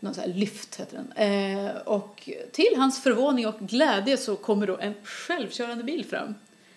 Någon 0.00 0.14
sån 0.14 0.24
här 0.24 0.32
lyft 0.32 0.80
heter 0.80 0.96
den. 0.96 1.12
Eh, 1.12 1.76
och 1.76 2.28
till 2.52 2.74
hans 2.76 3.02
förvåning 3.02 3.46
och 3.46 3.58
glädje 3.60 4.16
så 4.16 4.36
kommer 4.36 4.66
då 4.66 4.76
en 4.76 4.94
självkörande 5.04 5.84
bil 5.84 6.04
fram. 6.04 6.34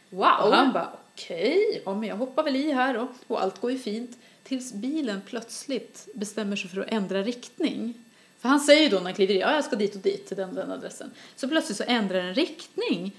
Wow! 0.09 0.21
Och 0.21 0.55
han 0.55 0.73
bara 0.73 0.93
okej, 1.13 1.81
ja 1.85 1.93
men 1.93 2.09
jag 2.09 2.15
hoppar 2.15 2.43
väl 2.43 2.55
i 2.55 2.71
här 2.71 2.93
då. 2.93 3.07
Och 3.27 3.41
allt 3.41 3.61
går 3.61 3.71
ju 3.71 3.79
fint. 3.79 4.17
Tills 4.43 4.73
bilen 4.73 5.21
plötsligt 5.25 6.07
bestämmer 6.13 6.55
sig 6.55 6.69
för 6.69 6.81
att 6.81 6.91
ändra 6.91 7.23
riktning. 7.23 7.93
För 8.39 8.49
han 8.49 8.59
säger 8.59 8.81
ju 8.83 8.89
då 8.89 8.97
när 8.97 9.03
han 9.03 9.13
kliver 9.13 9.33
i, 9.33 9.39
ja 9.39 9.53
jag 9.53 9.65
ska 9.65 9.75
dit 9.75 9.95
och 9.95 10.01
dit 10.01 10.27
till 10.27 10.37
den 10.37 10.55
den 10.55 10.71
adressen. 10.71 11.11
Så 11.35 11.47
plötsligt 11.47 11.77
så 11.77 11.83
ändrar 11.87 12.23
den 12.23 12.33
riktning 12.33 13.15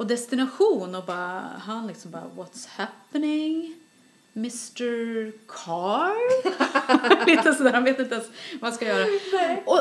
och 0.00 0.06
destination 0.06 0.94
och 0.94 1.04
bara, 1.04 1.40
han 1.62 1.86
liksom 1.86 2.10
bara 2.10 2.24
what's 2.36 2.68
happening? 2.68 3.74
Mr 4.34 5.32
Car? 5.46 7.26
Lite 7.26 7.54
sådär, 7.54 7.72
han 7.72 7.84
vet 7.84 7.98
inte 7.98 8.14
ens 8.14 8.28
vad 8.60 8.70
han 8.70 8.72
ska 8.72 8.86
göra. 8.86 9.06
Och 9.66 9.80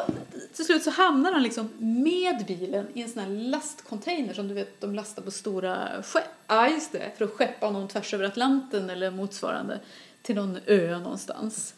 till 0.53 0.65
slut 0.65 0.83
så 0.83 0.89
hamnar 0.91 1.31
han 1.31 1.43
liksom 1.43 1.69
med 2.03 2.45
bilen 2.47 2.87
i 2.93 3.01
en 3.01 3.09
sån 3.09 3.23
här 3.23 3.29
lastcontainer 3.29 4.33
som 4.33 4.47
du 4.47 4.53
vet 4.53 4.81
de 4.81 4.95
lastar 4.95 5.21
på 5.21 5.31
stora 5.31 6.03
skepp 6.03 6.23
Ja, 6.47 6.67
just 6.69 6.91
det. 6.91 7.11
för 7.17 7.25
att 7.25 7.31
skeppa 7.31 7.65
honom 7.65 7.87
tvärs 7.87 8.13
över 8.13 8.25
Atlanten 8.25 8.89
eller 8.89 9.11
motsvarande 9.11 9.79
till 10.21 10.35
någon 10.35 10.57
ö 10.65 10.99
någonstans. 10.99 11.73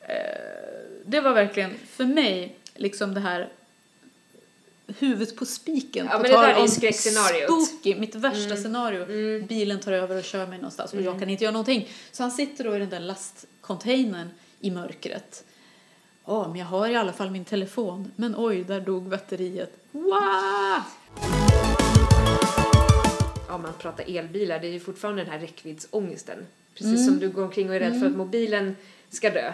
Eh, 0.00 0.16
det 1.06 1.20
var 1.20 1.32
verkligen 1.32 1.74
för 1.86 2.04
mig 2.04 2.56
liksom 2.74 3.14
det 3.14 3.20
här 3.20 3.48
huvudet 4.98 5.36
på 5.36 5.46
spiken. 5.46 6.06
Ja, 6.06 6.16
på 6.16 6.22
men 6.22 6.30
det 6.30 6.36
där 6.36 6.62
är 6.62 6.66
skräckscenariot. 6.66 7.66
Spooky, 7.66 7.94
mitt 7.94 8.14
värsta 8.14 8.56
scenario. 8.56 9.02
Mm. 9.04 9.46
Bilen 9.46 9.80
tar 9.80 9.92
över 9.92 10.16
och 10.16 10.24
kör 10.24 10.46
mig 10.46 10.58
någonstans 10.58 10.92
och 10.92 11.02
jag 11.02 11.18
kan 11.18 11.30
inte 11.30 11.44
göra 11.44 11.52
någonting. 11.52 11.88
Så 12.12 12.22
han 12.22 12.30
sitter 12.30 12.64
då 12.64 12.76
i 12.76 12.78
den 12.78 12.90
där 12.90 13.00
lastcontainern 13.00 14.30
i 14.60 14.70
mörkret. 14.70 15.44
Ja, 16.24 16.48
men 16.48 16.56
jag 16.56 16.66
har 16.66 16.88
i 16.88 16.96
alla 16.96 17.12
fall 17.12 17.30
min 17.30 17.44
telefon. 17.44 18.12
Men 18.16 18.34
oj, 18.36 18.64
där 18.64 18.80
dog 18.80 19.02
batteriet. 19.02 19.72
Wow! 19.92 20.82
om 23.54 23.62
man 23.62 23.72
pratar 23.78 24.18
elbilar, 24.18 24.58
det 24.58 24.66
är 24.66 24.72
ju 24.72 24.80
fortfarande 24.80 25.22
den 25.22 25.32
här 25.32 25.38
räckviddsångesten. 25.38 26.38
Precis 26.74 27.06
som 27.06 27.18
du 27.18 27.28
går 27.28 27.44
omkring 27.44 27.68
och 27.68 27.74
är 27.74 27.80
rädd 27.80 28.00
för 28.00 28.06
att 28.06 28.16
mobilen 28.16 28.76
ska 29.10 29.30
dö 29.30 29.52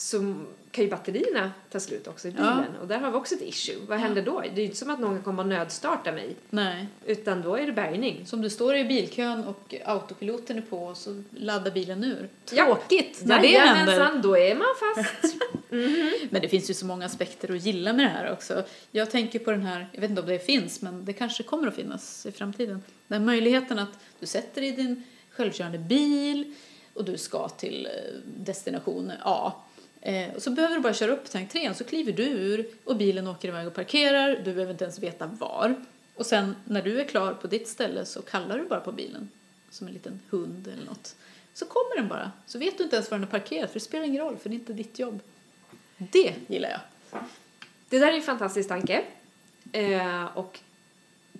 så 0.00 0.34
kan 0.70 0.84
ju 0.84 0.90
batterierna 0.90 1.52
ta 1.70 1.80
slut 1.80 2.06
också 2.06 2.28
i 2.28 2.30
bilen 2.30 2.76
och 2.80 2.88
där 2.88 2.98
har 2.98 3.10
vi 3.10 3.16
också 3.16 3.34
ett 3.34 3.42
issue. 3.42 3.76
Vad 3.88 3.98
händer 3.98 4.22
då? 4.22 4.40
Det 4.40 4.48
är 4.48 4.56
ju 4.56 4.64
inte 4.64 4.76
som 4.76 4.90
att 4.90 5.00
någon 5.00 5.22
kommer 5.22 5.42
att 5.42 5.48
nödstarta 5.48 6.12
mig 6.12 6.36
Nej. 6.50 6.86
utan 7.06 7.42
då 7.42 7.56
är 7.56 7.66
det 7.66 7.72
bärgning. 7.72 8.26
Som 8.26 8.42
du 8.42 8.50
står 8.50 8.76
i 8.76 8.84
bilkön 8.84 9.44
och 9.44 9.74
autopiloten 9.84 10.56
är 10.56 10.62
på 10.62 10.94
så 10.94 11.22
laddar 11.30 11.70
bilen 11.70 12.04
ur. 12.04 12.28
Ja. 12.52 12.64
Tråkigt 12.64 13.20
när 13.24 13.42
det 13.42 13.48
händer. 13.48 13.92
Jajamensan, 13.92 14.22
då 14.22 14.38
är 14.38 14.54
man 14.54 14.66
fast. 14.94 15.34
Men 16.30 16.42
det 16.42 16.48
finns 16.48 16.70
ju 16.70 16.74
så 16.74 16.86
många 16.86 17.06
aspekter 17.06 17.54
att 17.54 17.62
gilla 17.62 17.92
med 17.92 18.04
det 18.04 18.10
här 18.10 18.32
också. 18.32 18.64
Jag 18.90 19.10
tänker 19.10 19.38
på 19.38 19.50
den 19.50 19.62
här, 19.62 19.88
jag 19.92 20.00
vet 20.00 20.10
inte 20.10 20.22
om 20.22 20.28
det 20.28 20.46
finns, 20.46 20.82
men 20.82 21.04
det 21.04 21.12
kanske 21.12 21.42
kommer 21.42 21.68
att 21.68 21.74
finnas 21.74 22.26
i 22.26 22.32
framtiden. 22.32 22.82
Den 23.06 23.24
möjligheten 23.24 23.78
att 23.78 23.98
du 24.20 24.26
sätter 24.26 24.62
i 24.62 24.70
din 24.70 25.04
självkörande 25.30 25.78
bil 25.78 26.54
och 26.94 27.04
du 27.04 27.18
ska 27.18 27.48
till 27.48 27.86
eh, 27.86 27.92
destination 28.24 29.12
A. 29.22 29.52
Eh, 30.00 30.34
och 30.34 30.42
så 30.42 30.50
behöver 30.50 30.74
du 30.74 30.80
bara 30.80 30.94
köra 30.94 31.12
upp 31.12 31.30
till 31.30 31.40
entrén 31.40 31.74
så 31.74 31.84
kliver 31.84 32.12
du 32.12 32.22
ur 32.22 32.66
och 32.84 32.96
bilen 32.96 33.26
åker 33.26 33.48
iväg 33.48 33.66
och 33.66 33.74
parkerar. 33.74 34.42
Du 34.44 34.52
behöver 34.52 34.72
inte 34.72 34.84
ens 34.84 34.98
veta 34.98 35.26
var. 35.26 35.74
Och 36.14 36.26
sen 36.26 36.56
när 36.64 36.82
du 36.82 37.00
är 37.00 37.04
klar 37.04 37.34
på 37.34 37.46
ditt 37.46 37.68
ställe 37.68 38.04
så 38.04 38.22
kallar 38.22 38.58
du 38.58 38.64
bara 38.64 38.80
på 38.80 38.92
bilen 38.92 39.30
som 39.70 39.86
en 39.86 39.92
liten 39.92 40.20
hund 40.30 40.68
eller 40.68 40.86
något. 40.86 41.16
Så 41.54 41.66
kommer 41.66 41.96
den 41.96 42.08
bara. 42.08 42.32
Så 42.46 42.58
vet 42.58 42.78
du 42.78 42.84
inte 42.84 42.96
ens 42.96 43.10
var 43.10 43.18
den 43.18 43.26
är 43.26 43.30
parkerad 43.30 43.68
för 43.68 43.74
det 43.74 43.84
spelar 43.84 44.04
ingen 44.04 44.24
roll 44.24 44.36
för 44.36 44.48
det 44.48 44.54
är 44.54 44.58
inte 44.58 44.72
ditt 44.72 44.98
jobb. 44.98 45.20
Det 45.96 46.34
gillar 46.46 46.70
jag. 46.70 46.80
Det 47.88 47.98
där 47.98 48.08
är 48.08 48.16
en 48.16 48.22
fantastisk 48.22 48.68
tanke. 48.68 49.04
Eh, 49.72 50.24
och 50.24 50.60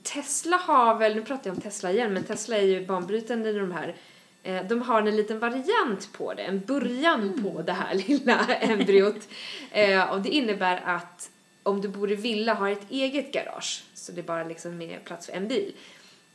Tesla 0.03 0.57
har 0.57 0.99
väl, 0.99 1.15
nu 1.15 1.23
pratar 1.23 1.51
jag 1.51 1.57
om 1.57 1.63
Tesla 1.63 1.93
igen, 1.93 2.13
men 2.13 2.25
Tesla 2.25 2.57
är 2.57 2.63
ju 2.63 2.87
banbrytande 2.87 3.51
i 3.51 3.53
de 3.53 3.73
här. 3.73 3.95
Eh, 4.43 4.67
de 4.67 4.83
har 4.83 5.03
en 5.03 5.17
liten 5.17 5.39
variant 5.39 6.13
på 6.13 6.35
det, 6.35 6.43
en 6.43 6.61
början 6.61 7.43
på 7.43 7.63
det 7.63 7.73
här 7.73 7.95
lilla 8.09 8.47
embryot. 8.47 9.29
Eh, 9.71 10.11
och 10.13 10.21
det 10.21 10.29
innebär 10.29 10.83
att 10.85 11.31
om 11.63 11.81
du 11.81 11.89
bor 11.89 12.13
i 12.13 12.15
villa 12.15 12.55
har 12.55 12.71
ett 12.71 12.91
eget 12.91 13.33
garage, 13.33 13.85
så 13.95 14.13
det 14.13 14.21
är 14.21 14.23
bara 14.23 14.45
liksom 14.45 14.79
med 14.79 15.05
plats 15.05 15.27
för 15.27 15.33
en 15.33 15.49
bil. 15.49 15.73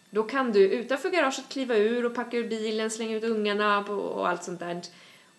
Då 0.10 0.24
kan 0.24 0.52
du 0.52 0.60
utanför 0.70 1.10
garaget 1.10 1.50
kliva 1.50 1.76
ur 1.76 2.06
och 2.06 2.16
packa 2.16 2.38
ur 2.38 2.48
bilen, 2.48 2.92
slänga 2.92 3.16
ut 3.18 3.24
ungarna 3.24 3.84
på- 3.84 3.94
och 3.94 4.30
allt 4.30 4.44
sånt 4.44 4.60
där. 4.60 4.82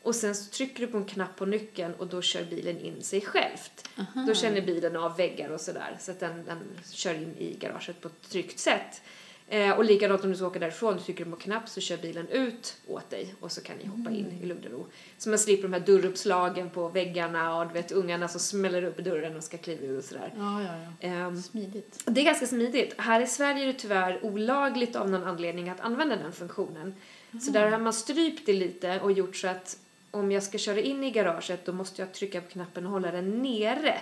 Och 0.02 0.14
sen 0.14 0.34
så 0.34 0.50
trycker 0.50 0.80
du 0.80 0.86
på 0.86 0.96
en 0.98 1.04
knapp 1.04 1.36
på 1.36 1.46
nyckeln 1.46 1.94
och 1.94 2.06
då 2.06 2.22
kör 2.22 2.44
bilen 2.44 2.80
in 2.80 3.02
sig 3.02 3.20
självt. 3.20 3.88
Då 4.26 4.34
känner 4.34 4.60
bilen 4.60 4.96
av 4.96 5.16
väggar 5.16 5.48
och 5.50 5.60
sådär 5.60 5.96
så 6.00 6.10
att 6.10 6.20
den, 6.20 6.44
den 6.44 6.58
kör 6.92 7.14
in 7.14 7.34
i 7.38 7.56
garaget 7.60 8.00
på 8.00 8.08
ett 8.08 8.30
tryggt 8.30 8.58
sätt. 8.58 9.02
Eh, 9.48 9.70
och 9.70 9.84
likadant 9.84 10.24
om 10.24 10.30
du 10.30 10.36
ska 10.36 10.46
åka 10.46 10.58
därifrån, 10.58 10.96
du 10.96 11.02
trycker 11.02 11.24
på 11.24 11.30
en 11.30 11.36
knapp 11.36 11.68
så 11.68 11.80
kör 11.80 11.96
bilen 11.96 12.28
ut 12.28 12.76
åt 12.86 13.10
dig 13.10 13.34
och 13.40 13.52
så 13.52 13.60
kan 13.60 13.76
ni 13.76 13.86
hoppa 13.86 14.10
in 14.10 14.38
i 14.42 14.46
lugn 14.46 14.64
och 14.64 14.72
ro. 14.72 14.86
Så 15.18 15.28
man 15.28 15.38
slipper 15.38 15.62
de 15.62 15.72
här 15.72 15.80
dörruppslagen 15.80 16.70
på 16.70 16.88
väggarna 16.88 17.58
och 17.58 17.66
du 17.66 17.72
vet 17.72 17.92
ungarna 17.92 18.28
som 18.28 18.40
smäller 18.40 18.82
upp 18.82 18.96
dörren 18.96 19.36
och 19.36 19.44
ska 19.44 19.56
kliva 19.56 19.86
ur 19.86 19.98
och 19.98 20.04
sådär. 20.04 20.32
Ja, 20.36 20.62
ja, 20.62 20.68
ja. 21.00 21.08
Ehm, 21.08 21.42
Smidigt. 21.42 22.02
det 22.04 22.20
är 22.20 22.24
ganska 22.24 22.46
smidigt. 22.46 22.94
Här 22.98 23.20
i 23.20 23.26
Sverige 23.26 23.62
är 23.62 23.66
det 23.66 23.72
tyvärr 23.78 24.24
olagligt 24.24 24.96
av 24.96 25.10
någon 25.10 25.24
anledning 25.24 25.68
att 25.68 25.80
använda 25.80 26.16
den 26.16 26.32
funktionen. 26.32 26.94
Så 27.40 27.50
där 27.50 27.70
har 27.70 27.78
man 27.78 27.92
strypt 27.92 28.46
det 28.46 28.52
lite 28.52 29.00
och 29.00 29.12
gjort 29.12 29.36
så 29.36 29.48
att 29.48 29.78
om 30.10 30.32
jag 30.32 30.42
ska 30.42 30.58
köra 30.58 30.80
in 30.80 31.04
i 31.04 31.10
garaget 31.10 31.64
då 31.66 31.72
måste 31.72 32.02
jag 32.02 32.12
trycka 32.12 32.40
på 32.40 32.48
knappen 32.50 32.86
och 32.86 32.92
hålla 32.92 33.10
den 33.10 33.42
nere. 33.42 34.00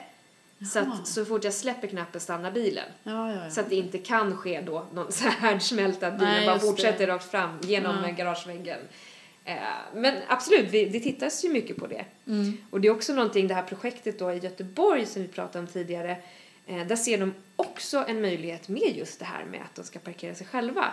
Så 0.72 0.78
att 0.78 1.06
så 1.08 1.24
fort 1.24 1.44
jag 1.44 1.52
släpper 1.54 1.88
knappen 1.88 2.20
stannar 2.20 2.50
bilen. 2.50 2.84
Ja, 3.02 3.32
ja, 3.32 3.44
ja. 3.44 3.50
Så 3.50 3.60
att 3.60 3.70
det 3.70 3.76
inte 3.76 3.98
kan 3.98 4.36
ske 4.36 4.60
då 4.60 4.86
någon 4.92 5.12
så 5.12 5.24
här 5.24 5.30
härdsmälta 5.30 6.06
att 6.06 6.18
bilen 6.18 6.34
Nej, 6.34 6.46
bara 6.46 6.58
fortsätter 6.58 7.06
det. 7.06 7.12
rakt 7.12 7.30
fram 7.30 7.58
genom 7.62 7.96
Ja. 8.02 8.08
eh, 8.08 8.16
garageväggen. 8.16 8.78
Eh, 9.44 9.54
men 9.94 10.14
absolut, 10.28 10.70
vi, 10.70 10.84
det 10.84 11.00
tittas 11.00 11.44
ju 11.44 11.48
mycket 11.48 11.76
på 11.76 11.86
det. 11.86 12.04
Mm. 12.26 12.56
Och 12.70 12.80
det 12.80 12.88
är 12.88 12.92
också 12.92 13.12
någonting, 13.14 13.48
det 13.48 13.54
här 13.54 13.62
projektet 13.62 14.18
då 14.18 14.32
i 14.32 14.38
Göteborg 14.38 15.06
som 15.06 15.22
vi 15.22 15.28
pratade 15.28 15.58
om 15.58 15.66
tidigare, 15.66 16.16
eh, 16.66 16.86
där 16.86 16.96
ser 16.96 17.18
de 17.18 17.34
också 17.56 18.04
en 18.08 18.20
möjlighet 18.20 18.68
med 18.68 18.96
just 18.96 19.18
det 19.18 19.24
här 19.24 19.44
med 19.44 19.60
att 19.62 19.74
de 19.74 19.84
ska 19.84 19.98
parkera 19.98 20.34
sig 20.34 20.46
själva. 20.46 20.84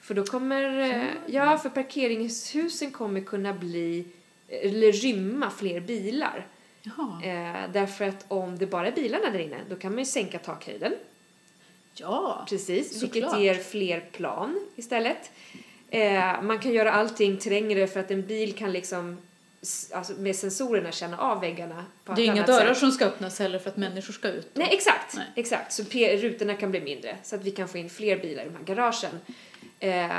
För 0.00 0.14
då 0.14 0.24
kommer, 0.24 0.80
eh, 0.80 1.06
ja 1.26 1.58
för 1.58 1.68
parkeringshusen 1.68 2.90
kommer 2.90 3.20
kunna 3.20 3.52
bli, 3.52 4.06
eller 4.48 4.92
rymma 4.92 5.50
fler 5.50 5.80
bilar. 5.80 6.46
Eh, 7.24 7.70
därför 7.72 8.04
att 8.04 8.24
om 8.28 8.58
det 8.58 8.66
bara 8.66 8.86
är 8.86 8.92
bilarna 8.92 9.30
där 9.30 9.38
inne, 9.38 9.56
då 9.68 9.76
kan 9.76 9.90
man 9.92 9.98
ju 9.98 10.04
sänka 10.04 10.38
takhöjden. 10.38 10.94
Ja. 11.94 12.46
Precis, 12.48 13.02
vilket 13.02 13.22
Såklart. 13.24 13.40
ger 13.40 13.54
fler 13.54 14.00
plan 14.00 14.66
istället. 14.76 15.30
Eh, 15.90 16.42
man 16.42 16.58
kan 16.58 16.72
göra 16.72 16.92
allting 16.92 17.38
trängre 17.38 17.86
för 17.86 18.00
att 18.00 18.10
en 18.10 18.22
bil 18.26 18.54
kan 18.54 18.72
liksom 18.72 19.18
alltså 19.92 20.12
med 20.12 20.36
sensorerna 20.36 20.92
känna 20.92 21.18
av 21.18 21.40
väggarna 21.40 21.84
på 22.04 22.12
Det 22.12 22.22
är 22.22 22.26
inga 22.26 22.46
dörrar 22.46 22.66
sätt. 22.68 22.78
som 22.78 22.90
ska 22.92 23.04
öppnas 23.04 23.38
heller 23.38 23.58
för 23.58 23.70
att 23.70 23.76
människor 23.76 24.12
ska 24.12 24.28
ut. 24.28 24.50
Nej, 24.54 24.68
exakt. 24.70 25.16
Nej. 25.16 25.26
exakt. 25.34 25.72
Så 25.72 25.82
rutorna 25.92 26.54
kan 26.54 26.70
bli 26.70 26.80
mindre 26.80 27.16
så 27.22 27.36
att 27.36 27.44
vi 27.44 27.50
kan 27.50 27.68
få 27.68 27.78
in 27.78 27.90
fler 27.90 28.18
bilar 28.18 28.42
i 28.42 28.46
de 28.46 28.56
här 28.56 28.64
garagen. 28.64 29.20
Eh, 29.80 30.10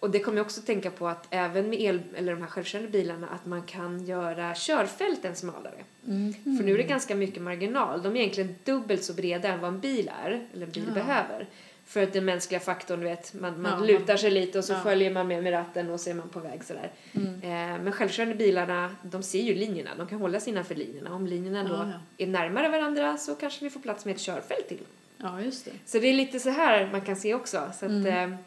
och 0.00 0.10
det 0.10 0.18
kommer 0.18 0.36
jag 0.38 0.44
också 0.44 0.60
tänka 0.60 0.90
på 0.90 1.08
att 1.08 1.26
även 1.30 1.70
med 1.70 1.80
el 1.80 2.00
eller 2.16 2.32
de 2.32 2.40
här 2.42 2.48
självkörande 2.48 2.90
bilarna 2.90 3.28
att 3.28 3.46
man 3.46 3.62
kan 3.62 4.04
göra 4.06 4.54
körfälten 4.54 5.34
smalare. 5.36 5.84
Mm. 6.06 6.32
För 6.58 6.64
nu 6.64 6.72
är 6.74 6.76
det 6.78 6.82
ganska 6.82 7.14
mycket 7.14 7.42
marginal. 7.42 8.02
De 8.02 8.16
är 8.16 8.20
egentligen 8.20 8.54
dubbelt 8.64 9.04
så 9.04 9.12
breda 9.12 9.48
än 9.48 9.60
vad 9.60 9.68
en 9.68 9.80
bil 9.80 10.10
är, 10.24 10.46
eller 10.54 10.66
en 10.66 10.72
bil 10.72 10.84
Ja. 10.88 10.94
behöver. 10.94 11.46
För 11.86 12.02
att 12.02 12.12
den 12.12 12.24
mänskliga 12.24 12.60
faktorn, 12.60 13.00
du 13.00 13.06
vet, 13.06 13.34
man, 13.34 13.62
man 13.62 13.72
Ja, 13.80 13.86
lutar 13.98 14.16
sig 14.16 14.30
lite 14.30 14.58
och 14.58 14.64
så 14.64 14.72
ja. 14.72 14.80
följer 14.80 15.10
man 15.10 15.28
med 15.28 15.42
med 15.42 15.52
ratten 15.52 15.90
och 15.90 16.00
så 16.00 16.10
är 16.10 16.14
man 16.14 16.28
på 16.28 16.40
väg 16.40 16.64
sådär. 16.64 16.90
Mm. 17.12 17.34
Eh, 17.34 17.82
men 17.84 17.92
självkörande 17.92 18.34
bilarna, 18.34 18.90
de 19.02 19.22
ser 19.22 19.42
ju 19.42 19.54
linjerna, 19.54 19.90
de 19.98 20.06
kan 20.06 20.20
hålla 20.20 20.40
sig 20.40 20.52
innanför 20.52 20.74
linjerna. 20.74 21.14
Om 21.14 21.26
linjerna 21.26 21.64
då 21.64 21.92
är 22.24 22.26
närmare 22.26 22.68
varandra 22.68 23.16
så 23.16 23.34
kanske 23.34 23.64
vi 23.64 23.70
får 23.70 23.80
plats 23.80 24.04
med 24.04 24.14
ett 24.14 24.20
körfält 24.20 24.68
till. 24.68 24.80
Ja, 25.18 25.40
just 25.40 25.64
det. 25.64 25.70
Så 25.86 25.98
det 25.98 26.06
är 26.06 26.14
lite 26.14 26.40
så 26.40 26.50
här 26.50 26.88
man 26.92 27.00
kan 27.00 27.16
se 27.16 27.34
också. 27.34 27.70
Så 27.78 27.86
att, 27.86 27.90
Mm. 27.92 28.32
eh, 28.32 28.38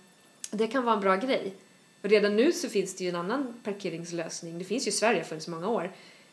det 0.51 0.67
kan 0.67 0.83
vara 0.85 0.95
en 0.95 1.01
bra 1.01 1.15
grej. 1.15 1.53
Och 2.01 2.09
redan 2.09 2.35
nu 2.35 2.51
så 2.51 2.69
finns 2.69 2.95
det 2.95 3.03
ju 3.03 3.09
en 3.09 3.15
annan 3.15 3.53
parkeringslösning. 3.63 4.59
Det 4.59 4.65
finns 4.65 4.87
ju 4.87 4.89
i 4.89 4.91
Sverige 4.91 5.23
för 5.23 5.39
så 5.39 5.51
många 5.51 5.67
år. 5.69 5.91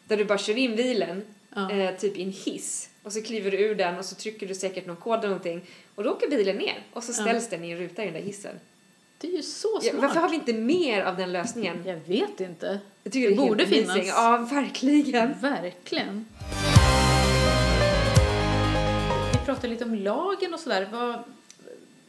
Där 0.09 0.17
du 0.17 0.25
bara 0.25 0.39
kör 0.39 0.59
in 0.59 0.77
bilen, 0.77 1.23
Ja. 1.55 1.71
eh, 1.71 1.97
typ 1.97 2.17
i 2.17 2.23
en 2.23 2.33
hiss. 2.33 2.89
Och 3.03 3.13
så 3.13 3.23
kliver 3.23 3.51
du 3.51 3.59
ur 3.59 3.75
den 3.75 3.99
och 3.99 4.05
så 4.05 4.15
trycker 4.15 4.47
du 4.47 4.55
säkert 4.55 4.87
någon 4.87 4.97
kod 4.97 5.19
eller 5.19 5.29
någonting. 5.29 5.61
Och 5.95 6.05
då 6.05 6.11
åker 6.11 6.31
bilen 6.31 6.57
ner 6.57 6.83
och 6.93 7.05
så 7.05 7.13
ställs 7.13 7.49
den 7.49 7.65
i 7.65 7.71
en 7.71 7.79
ruta 7.79 8.03
i 8.03 8.05
den 8.05 8.15
där 8.15 8.21
hissen. 8.21 8.55
Det 9.19 9.29
är 9.29 9.33
ju 9.33 9.43
så 9.43 9.81
Ja, 9.83 9.91
smart. 9.91 10.03
varför 10.03 10.21
har 10.21 10.29
vi 10.29 10.35
inte 10.35 10.53
mer 10.53 11.03
av 11.03 11.17
den 11.17 11.33
lösningen? 11.33 11.83
Jag 11.87 11.97
vet 12.07 12.41
inte. 12.41 12.79
Jag 13.03 13.13
tycker 13.13 13.29
Det 13.31 13.35
helt 13.37 13.49
borde 13.49 13.67
finnas. 13.67 13.99
Ja, 14.07 14.49
verkligen. 14.51 15.41
Verkligen. 15.41 16.27
Vi 19.33 19.39
pratade 19.47 19.69
lite 19.69 19.85
om 19.85 19.95
lagen 19.95 20.55
och 20.55 20.61
sådär. 20.61 20.89
Vad, 20.93 21.23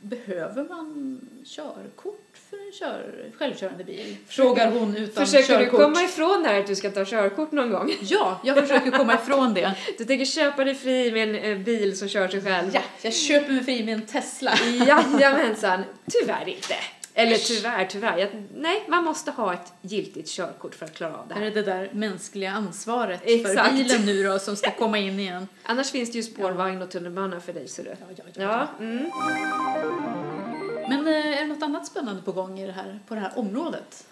behöver 0.02 0.64
man 0.64 1.20
körkort 1.46 2.38
för 2.50 2.68
en 2.68 2.72
kör, 2.74 3.32
självkörande 3.38 3.84
bil? 3.84 4.18
Frågar 4.28 4.72
hon 4.72 4.98
utan 4.98 5.26
Försöker 5.26 5.60
du 5.60 5.66
körkort. 5.66 5.82
komma 5.82 6.02
ifrån 6.04 6.44
det 6.44 6.50
här 6.50 6.60
att 6.60 6.68
du 6.68 6.76
ska 6.76 6.92
ta 6.92 7.06
körkort 7.06 7.52
någon 7.52 7.70
gång? 7.70 7.94
Ja, 8.02 8.42
jag 8.44 8.58
försöker 8.58 8.92
komma 8.92 9.14
ifrån 9.14 9.54
det. 9.54 9.76
Du 9.98 10.06
tänker 10.06 10.26
köpa 10.26 10.64
dig 10.64 10.76
fri 10.76 11.12
med 11.12 11.30
en 11.30 11.36
eh, 11.36 11.58
bil 11.58 11.98
som 11.98 12.08
kör 12.08 12.28
sig 12.28 12.42
själv? 12.42 12.70
Ja, 12.74 12.82
jag 13.02 13.14
köper 13.14 13.52
mig 13.52 13.64
fri 13.64 13.84
med 13.84 13.94
en 13.94 14.02
Tesla. 14.06 14.52
Jajamensan, 14.88 15.84
tyvärr 16.12 16.50
inte. 16.50 16.76
Eller 17.20 17.38
tyvärr, 17.38 17.86
tyvärr. 17.86 18.18
Jag, 18.18 18.30
nej, 18.56 18.86
man 18.88 19.04
måste 19.04 19.32
ha 19.32 19.54
ett 19.54 19.74
giltigt 19.82 20.30
körkort 20.30 20.76
för 20.76 20.86
att 20.86 20.94
klara 20.94 21.18
av 21.18 21.28
det 21.28 21.34
Här 21.34 21.42
är 21.42 21.52
det 21.52 21.62
där 21.62 21.90
mänskliga 21.94 22.52
ansvaret 22.52 23.22
Exakt. 23.24 23.68
för 23.68 23.78
bilen 23.78 24.06
nu 24.06 24.24
då 24.24 24.40
som 24.40 24.56
ska 24.56 24.72
komma 24.72 24.98
in 24.98 25.20
igen. 25.20 25.48
Annars 25.64 25.92
finns 25.92 26.12
det 26.12 26.18
ju 26.18 26.24
spårvagn 26.24 26.82
och 26.82 26.92
tunnelbana 26.92 27.40
för 27.40 27.54
dig, 27.54 27.68
ser 27.68 27.84
du. 27.84 27.90
Ja, 27.90 27.96
ja, 28.16 28.24
ja. 28.34 28.42
Ja, 28.42 28.86
mm. 28.86 29.12
Men 30.90 31.08
eh, 31.08 31.38
är 31.38 31.42
det 31.42 31.46
något 31.46 31.64
annat 31.64 31.88
spännande 31.88 32.22
på 32.22 32.32
gång 32.32 32.60
i 32.60 32.66
det 32.66 32.74
här, 32.74 33.00
på 33.08 33.16
det 33.16 33.22
här 33.22 33.32
området? 33.36 34.08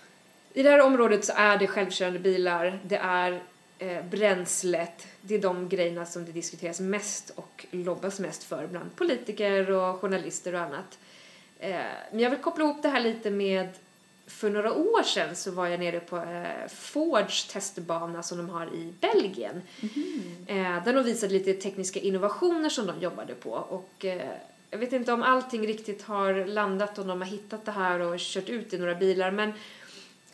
I 0.53 0.63
det 0.63 0.69
här 0.69 0.81
området 0.81 1.25
så 1.25 1.33
är 1.35 1.57
det 1.57 1.67
självkörande 1.67 2.19
bilar, 2.19 2.79
det 2.83 2.97
är 2.97 3.41
eh, 3.79 4.05
bränslet, 4.05 5.07
det 5.21 5.35
är 5.35 5.41
de 5.41 5.69
grejerna 5.69 6.05
som 6.05 6.25
det 6.25 6.31
diskuteras 6.31 6.79
mest 6.79 7.31
och 7.35 7.65
lobbas 7.71 8.19
mest 8.19 8.43
för 8.43 8.67
bland 8.67 8.95
politiker 8.95 9.71
och 9.71 10.00
journalister 10.01 10.53
och 10.53 10.62
annat. 10.62 10.97
Eh, 11.59 11.75
men 12.12 12.19
jag 12.19 12.29
vill 12.29 12.39
koppla 12.39 12.63
ihop 12.63 12.81
det 12.81 12.89
här 12.89 13.00
lite 13.00 13.29
med 13.31 13.69
för 14.27 14.50
några 14.50 14.74
år 14.74 15.03
sedan 15.03 15.35
så 15.35 15.51
var 15.51 15.67
jag 15.67 15.79
nere 15.79 16.00
på 16.00 16.17
eh, 16.17 16.67
Fords 16.69 17.45
testbana 17.47 18.24
som 18.24 18.38
de 18.38 18.50
har 18.50 18.65
i 18.75 18.93
Belgien. 19.00 19.62
Eh, 20.47 20.83
där 20.83 20.93
de 20.93 21.03
visade 21.03 21.33
lite 21.33 21.53
tekniska 21.53 22.00
innovationer 22.00 22.69
som 22.69 22.88
de 22.88 23.00
jobbade 23.00 23.35
på. 23.35 23.51
Och 23.51 24.05
eh, 24.05 24.31
jag 24.69 24.77
vet 24.77 24.93
inte 24.93 25.13
om 25.13 25.24
allting 25.24 25.67
riktigt 25.67 26.01
har 26.01 26.45
landat 26.45 26.97
och 26.97 27.05
de 27.05 27.21
har 27.21 27.27
hittat 27.27 27.65
det 27.65 27.71
här 27.71 28.00
och 28.00 28.19
kört 28.19 28.50
ut 28.50 28.74
i 28.74 28.77
några 28.77 28.95
bilar 28.95 29.31
men 29.31 29.53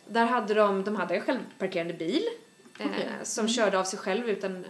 där 0.06 0.26
hade 0.26 0.54
de, 0.54 0.84
de 0.84 0.96
hade 0.96 1.14
en 1.14 1.20
självparkerande 1.20 1.94
bil 1.94 2.22
eh, 2.78 2.86
Okej. 2.86 3.08
som 3.22 3.48
körde 3.48 3.78
av 3.78 3.84
sig 3.84 3.98
själv 3.98 4.28
utan 4.28 4.64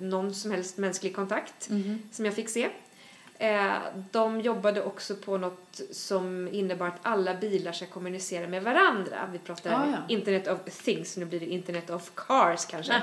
någon 0.00 0.34
som 0.34 0.50
helst 0.50 0.78
mänsklig 0.78 1.16
kontakt 1.16 1.70
som 2.12 2.24
jag 2.24 2.34
fick 2.34 2.48
se. 2.48 2.68
Eh, 3.42 3.72
de 4.12 4.40
jobbade 4.40 4.82
också 4.82 5.14
på 5.14 5.38
något 5.38 5.80
som 5.90 6.48
innebar 6.52 6.86
att 6.86 6.98
alla 7.02 7.34
bilar 7.34 7.72
ska 7.72 7.86
kommunicera 7.86 8.46
med 8.48 8.62
varandra. 8.62 9.28
Vi 9.32 9.38
pratar 9.38 9.70
Ah, 9.70 9.84
ja. 9.90 9.96
Internet 10.14 10.48
of 10.48 10.58
things, 10.84 11.16
nu 11.16 11.24
blir 11.24 11.40
det 11.40 11.46
Internet 11.46 11.90
of 11.90 12.10
cars 12.14 12.64
kanske. 12.66 13.02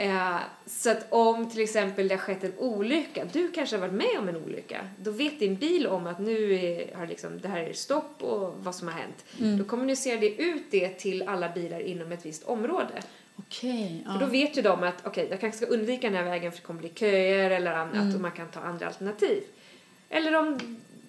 eh, 0.00 0.36
så 0.66 0.90
att 0.90 1.06
om 1.12 1.50
till 1.50 1.60
exempel 1.60 2.08
det 2.08 2.14
har 2.14 2.20
skett 2.22 2.44
en 2.44 2.52
olycka, 2.58 3.24
du 3.32 3.50
kanske 3.50 3.76
har 3.76 3.80
varit 3.80 3.94
med 3.94 4.18
om 4.18 4.28
en 4.28 4.36
olycka, 4.36 4.80
då 4.98 5.10
vet 5.10 5.38
din 5.38 5.56
bil 5.56 5.86
om 5.86 6.06
att 6.06 6.18
nu 6.18 6.54
är, 6.54 6.94
har 6.96 7.06
liksom, 7.06 7.40
det 7.40 7.48
här 7.48 7.60
är 7.60 7.72
stopp 7.72 8.22
och 8.22 8.54
vad 8.58 8.74
som 8.74 8.88
har 8.88 8.94
hänt. 8.94 9.24
Då 9.58 9.64
kommunicerar 9.64 10.20
det 10.20 10.34
ut 10.42 10.64
det 10.70 10.88
till 10.88 11.28
alla 11.28 11.48
bilar 11.48 11.80
inom 11.80 12.12
ett 12.12 12.26
visst 12.26 12.42
område. 12.44 13.02
Okej. 13.58 14.04
För 14.12 14.18
då 14.18 14.26
vet 14.26 14.56
ju 14.58 14.62
de 14.62 14.82
att 14.82 15.06
okej, 15.06 15.26
jag 15.30 15.40
kanske 15.40 15.56
ska 15.66 15.74
undvika 15.74 16.06
den 16.10 16.16
här 16.16 16.24
vägen 16.24 16.52
för 16.52 16.58
det 16.58 16.64
kommer 16.66 16.80
bli 16.80 16.88
köer 16.94 17.50
eller 17.50 17.72
annat 17.72 17.94
Mm. 17.94 18.14
och 18.14 18.20
man 18.20 18.32
kan 18.32 18.48
ta 18.48 18.60
andra 18.60 18.86
alternativ. 18.86 19.42
Eller 20.08 20.34
om 20.38 20.58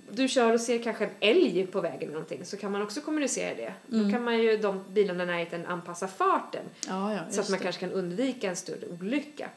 du 0.10 0.28
kör 0.28 0.54
och 0.54 0.62
ser 0.62 0.84
kanske 0.84 1.06
en 1.06 1.12
älg 1.20 1.68
på 1.68 1.82
vägen 1.82 2.02
eller 2.02 2.12
någonting 2.12 2.46
så 2.46 2.58
kan 2.58 2.72
man 2.72 2.82
också 2.82 3.02
kommunicera 3.02 3.56
det. 3.56 3.74
Mm. 3.92 4.06
Då 4.06 4.12
kan 4.14 4.24
man 4.24 4.38
ju 4.40 4.58
de 4.58 4.84
bilarna 4.90 5.24
i 5.24 5.26
närheten 5.26 5.66
anpassa 5.66 6.08
farten 6.08 6.64
Ja, 6.88 7.14
ja, 7.14 7.20
så 7.32 7.42
att 7.42 7.50
man 7.50 7.58
det. 7.60 7.64
kanske 7.64 7.80
kan 7.80 7.92
undvika 7.92 8.50
en 8.50 8.56
större 8.56 8.86
olycka. 9.00 9.50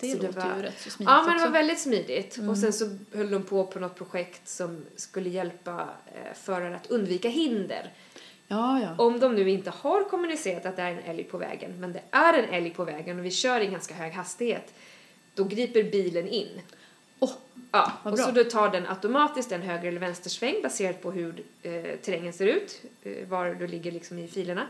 Det 0.00 0.10
så 0.12 0.18
det 0.18 0.26
låter 0.26 0.40
var- 0.40 0.56
ju 0.56 0.62
rätt 0.62 0.80
så 0.80 0.90
smidigt 0.90 1.10
Ja, 1.10 1.16
men 1.16 1.26
det 1.26 1.30
också. 1.32 1.40
Mm. 1.42 1.52
var 1.52 1.58
väldigt 1.58 1.80
smidigt. 1.80 2.38
Och 2.50 2.58
sen 2.58 2.72
så 2.72 2.98
höll 3.14 3.30
de 3.30 3.42
på 3.42 3.66
på 3.66 3.78
något 3.78 3.94
projekt 3.98 4.48
som 4.48 4.84
skulle 4.96 5.28
hjälpa 5.28 5.88
eh, 6.06 6.34
förare 6.34 6.76
att 6.76 6.86
undvika 6.90 7.28
hinder. 7.28 7.90
Ja, 8.48 8.80
ja. 8.80 9.04
Om 9.04 9.20
de 9.20 9.34
nu 9.34 9.50
inte 9.50 9.70
har 9.70 10.04
kommunicerat 10.04 10.66
att 10.66 10.76
det 10.76 10.82
är 10.82 10.92
en 10.92 10.98
älg 10.98 11.24
på 11.24 11.38
vägen, 11.38 11.80
men 11.80 11.92
det 11.92 12.02
är 12.10 12.34
en 12.34 12.48
älg 12.48 12.70
på 12.70 12.84
vägen 12.84 13.18
och 13.18 13.24
vi 13.24 13.30
kör 13.30 13.60
i 13.60 13.66
ganska 13.66 13.94
hög 13.94 14.12
hastighet, 14.12 14.74
då 15.34 15.44
griper 15.44 15.82
bilen 15.82 16.28
in. 16.28 16.60
Åh, 17.18 17.30
Ja, 17.72 17.92
och 18.02 18.18
så 18.18 18.30
då 18.30 18.44
tar 18.44 18.68
den 18.68 18.86
automatiskt 18.86 19.52
en 19.52 19.62
höger 19.62 19.88
eller 19.88 20.00
vänstersväng 20.00 20.62
baserat 20.62 21.02
på 21.02 21.10
hur 21.12 21.42
eh, 21.62 21.96
terrängen 22.02 22.32
ser 22.32 22.46
ut, 22.46 22.82
eh, 23.02 23.28
var 23.28 23.54
du 23.54 23.66
ligger 23.66 23.92
liksom 23.92 24.18
i 24.18 24.28
filerna, 24.28 24.66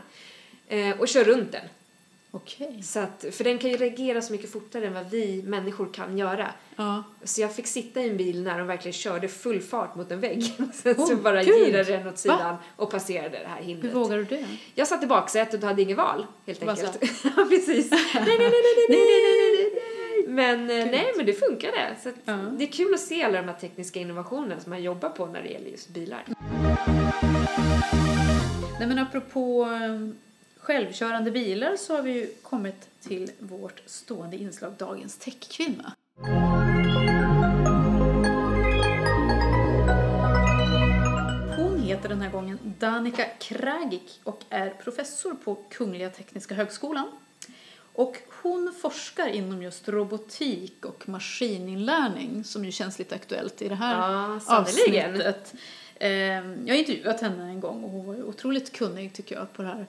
eh, 0.67 0.99
och 0.99 1.07
kör 1.07 1.23
runt 1.23 1.51
den. 1.51 1.65
Okej. 2.31 2.83
Så 2.83 2.99
att, 2.99 3.25
för 3.31 3.43
den 3.43 3.57
kan 3.57 3.69
ju 3.71 3.77
reagera 3.77 4.21
så 4.21 4.31
mycket 4.33 4.51
fortare 4.51 4.87
än 4.87 4.93
vad 4.93 5.09
vi 5.09 5.43
människor 5.43 5.93
kan 5.93 6.17
göra. 6.17 6.47
Ja. 6.75 7.03
Så 7.23 7.41
jag 7.41 7.55
fick 7.55 7.67
sitta 7.67 8.01
i 8.01 8.09
en 8.09 8.17
bil 8.17 8.43
när 8.43 8.57
de 8.57 8.67
verkligen 8.67 8.93
körde 8.93 9.27
full 9.27 9.61
fart 9.61 9.95
mot 9.95 10.11
en 10.11 10.19
vägg. 10.19 10.43
Sen 10.73 10.95
så 10.95 11.01
Oh, 11.13 11.15
bara 11.21 11.43
gud. 11.43 11.55
girade 11.67 11.97
den 11.97 12.07
åt 12.07 12.17
sidan 12.17 12.55
och 12.75 12.91
passerade 12.91 13.29
det 13.29 13.47
här 13.47 13.57
Hur 13.59 13.65
hindret. 13.65 13.93
vågar 13.93 14.17
du 14.17 14.23
det? 14.23 14.45
Jag 14.75 14.87
satt 14.87 15.03
i 15.03 15.07
baksätet 15.07 15.61
och 15.63 15.67
hade 15.69 15.81
inget 15.81 15.97
val, 15.97 16.25
helt 16.45 16.59
så 16.59 16.69
enkelt. 16.69 16.99
precis. 17.49 17.91
nej, 17.91 18.01
nej, 18.25 18.37
nej, 18.37 18.37
nej, 18.37 18.87
nej, 18.89 18.97
nej, 18.99 19.21
nej, 19.33 19.71
nej. 19.73 19.93
Men 20.29 20.59
eh, 20.69 20.85
nej, 20.85 21.13
men 21.17 21.25
det 21.25 21.33
funkade. 21.33 21.95
Så 22.03 22.09
Ja. 22.25 22.33
det 22.33 22.63
är 22.63 22.71
kul 22.71 22.93
att 22.93 22.99
se 22.99 23.23
alla 23.23 23.41
de 23.41 23.47
här 23.47 23.55
tekniska 23.59 23.99
innovationerna 23.99 24.59
som 24.61 24.69
man 24.69 24.83
jobbar 24.83 25.09
på 25.09 25.25
när 25.25 25.41
det 25.43 25.49
gäller 25.49 25.69
just 25.69 25.89
bilar. 25.89 26.23
Nej 28.79 28.87
men 28.87 28.99
apropå 28.99 29.63
eh, 29.63 30.09
självkörande 30.67 31.31
bilar 31.31 31.75
så 31.75 31.95
har 31.95 32.01
vi 32.01 32.33
kommit 32.41 32.89
till 33.01 33.31
vårt 33.39 33.81
stående 33.85 34.37
inslag 34.37 34.73
Dagens 34.77 35.17
techkvinna. 35.17 35.93
Hon 41.57 41.79
heter 41.83 42.09
den 42.09 42.21
här 42.21 42.31
gången 42.31 42.59
Danica 42.79 43.25
Kragic 43.39 44.19
och 44.23 44.43
är 44.49 44.69
professor 44.69 45.33
på 45.33 45.55
Kungliga 45.69 46.09
Tekniska 46.09 46.55
Högskolan. 46.55 47.11
Och 47.93 48.17
hon 48.41 48.73
forskar 48.81 49.27
inom 49.27 49.63
just 49.63 49.89
robotik 49.89 50.85
och 50.85 51.09
maskininlärning 51.09 52.43
som 52.43 52.65
ju 52.65 52.71
känns 52.71 52.99
lite 52.99 53.15
aktuellt 53.15 53.61
i 53.61 53.67
det 53.69 53.75
här 53.75 54.11
Ja, 54.11 54.39
avsnittet. 54.47 55.53
Eh, 55.95 56.09
Jag 56.09 56.67
har 56.67 56.73
intervjuat 56.79 57.21
henne 57.21 57.43
en 57.43 57.59
gång 57.59 57.83
och 57.83 57.89
hon 57.89 58.05
var 58.07 58.15
ju 58.15 58.23
otroligt 58.23 58.71
kunnig 58.71 59.13
tycker 59.13 59.35
jag 59.35 59.53
på 59.53 59.61
det 59.61 59.67
här 59.67 59.85